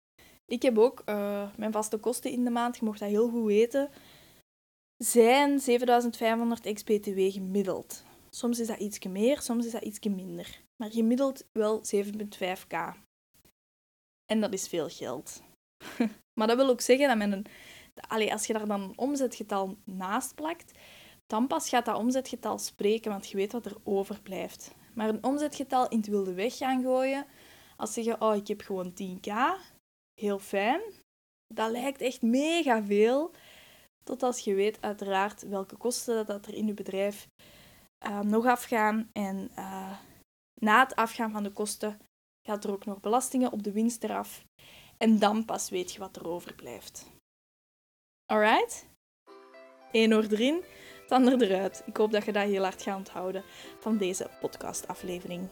Ik 0.45 0.61
heb 0.61 0.77
ook 0.77 1.01
uh, 1.05 1.55
mijn 1.55 1.71
vaste 1.71 1.97
kosten 1.97 2.31
in 2.31 2.43
de 2.43 2.49
maand, 2.49 2.77
je 2.77 2.85
mocht 2.85 2.99
dat 2.99 3.09
heel 3.09 3.29
goed 3.29 3.45
weten 3.45 3.89
zijn 5.03 5.59
7500 5.59 6.65
ex-BTW 6.65 7.31
gemiddeld. 7.31 8.03
Soms 8.29 8.59
is 8.59 8.67
dat 8.67 8.79
iets 8.79 8.99
meer, 8.99 9.41
soms 9.41 9.65
is 9.65 9.71
dat 9.71 9.83
iets 9.83 9.99
minder. 9.99 10.61
Maar 10.75 10.91
gemiddeld 10.91 11.45
wel 11.51 11.81
7,5k. 11.95 12.97
En 14.25 14.41
dat 14.41 14.53
is 14.53 14.67
veel 14.67 14.89
geld. 14.89 15.41
maar 16.39 16.47
dat 16.47 16.55
wil 16.57 16.69
ook 16.69 16.81
zeggen 16.81 17.07
dat 17.07 17.17
men 17.17 17.31
een, 17.31 17.45
allee, 18.07 18.31
als 18.31 18.47
je 18.47 18.53
daar 18.53 18.67
dan 18.67 18.81
een 18.81 18.97
omzetgetal 18.97 19.77
naast 19.83 20.35
plakt, 20.35 20.71
dan 21.27 21.47
pas 21.47 21.69
gaat 21.69 21.85
dat 21.85 21.97
omzetgetal 21.97 22.57
spreken, 22.57 23.11
want 23.11 23.29
je 23.29 23.37
weet 23.37 23.51
wat 23.51 23.65
er 23.65 23.77
overblijft. 23.83 24.75
Maar 24.93 25.09
een 25.09 25.23
omzetgetal 25.23 25.87
in 25.87 25.97
het 25.97 26.07
wilde 26.07 26.33
weg 26.33 26.57
gaan 26.57 26.81
gooien, 26.81 27.25
als 27.77 27.93
zeggen, 27.93 28.21
oh, 28.21 28.35
ik 28.35 28.47
heb 28.47 28.61
gewoon 28.61 28.93
10k, 28.93 29.31
heel 30.21 30.39
fijn. 30.39 30.81
Dat 31.53 31.71
lijkt 31.71 32.01
echt 32.01 32.21
mega 32.21 32.83
veel. 32.83 33.31
Tot 34.03 34.23
als 34.23 34.39
je 34.39 34.53
weet 34.53 34.81
uiteraard 34.81 35.41
welke 35.41 35.75
kosten 35.75 36.25
dat 36.25 36.45
er 36.45 36.53
in 36.53 36.67
je 36.67 36.73
bedrijf 36.73 37.27
uh, 38.07 38.19
nog 38.19 38.45
afgaan. 38.45 39.09
En 39.13 39.51
uh, 39.57 39.97
na 40.61 40.83
het 40.83 40.95
afgaan 40.95 41.31
van 41.31 41.43
de 41.43 41.51
kosten 41.51 41.99
gaat 42.47 42.63
er 42.63 42.71
ook 42.71 42.85
nog 42.85 42.99
belastingen 42.99 43.51
op 43.51 43.63
de 43.63 43.71
winst 43.71 44.03
eraf. 44.03 44.45
En 44.97 45.19
dan 45.19 45.45
pas 45.45 45.69
weet 45.69 45.93
je 45.93 45.99
wat 45.99 46.15
er 46.15 46.27
overblijft. 46.27 47.05
Alright? 48.25 48.87
Eén 49.91 50.13
oor 50.13 50.23
erin, 50.23 50.63
het 51.01 51.11
ander 51.11 51.41
eruit. 51.41 51.83
Ik 51.85 51.97
hoop 51.97 52.11
dat 52.11 52.25
je 52.25 52.31
dat 52.31 52.43
heel 52.43 52.63
hard 52.63 52.81
gaat 52.81 52.97
onthouden 52.97 53.43
van 53.79 53.97
deze 53.97 54.29
podcastaflevering. 54.41 55.49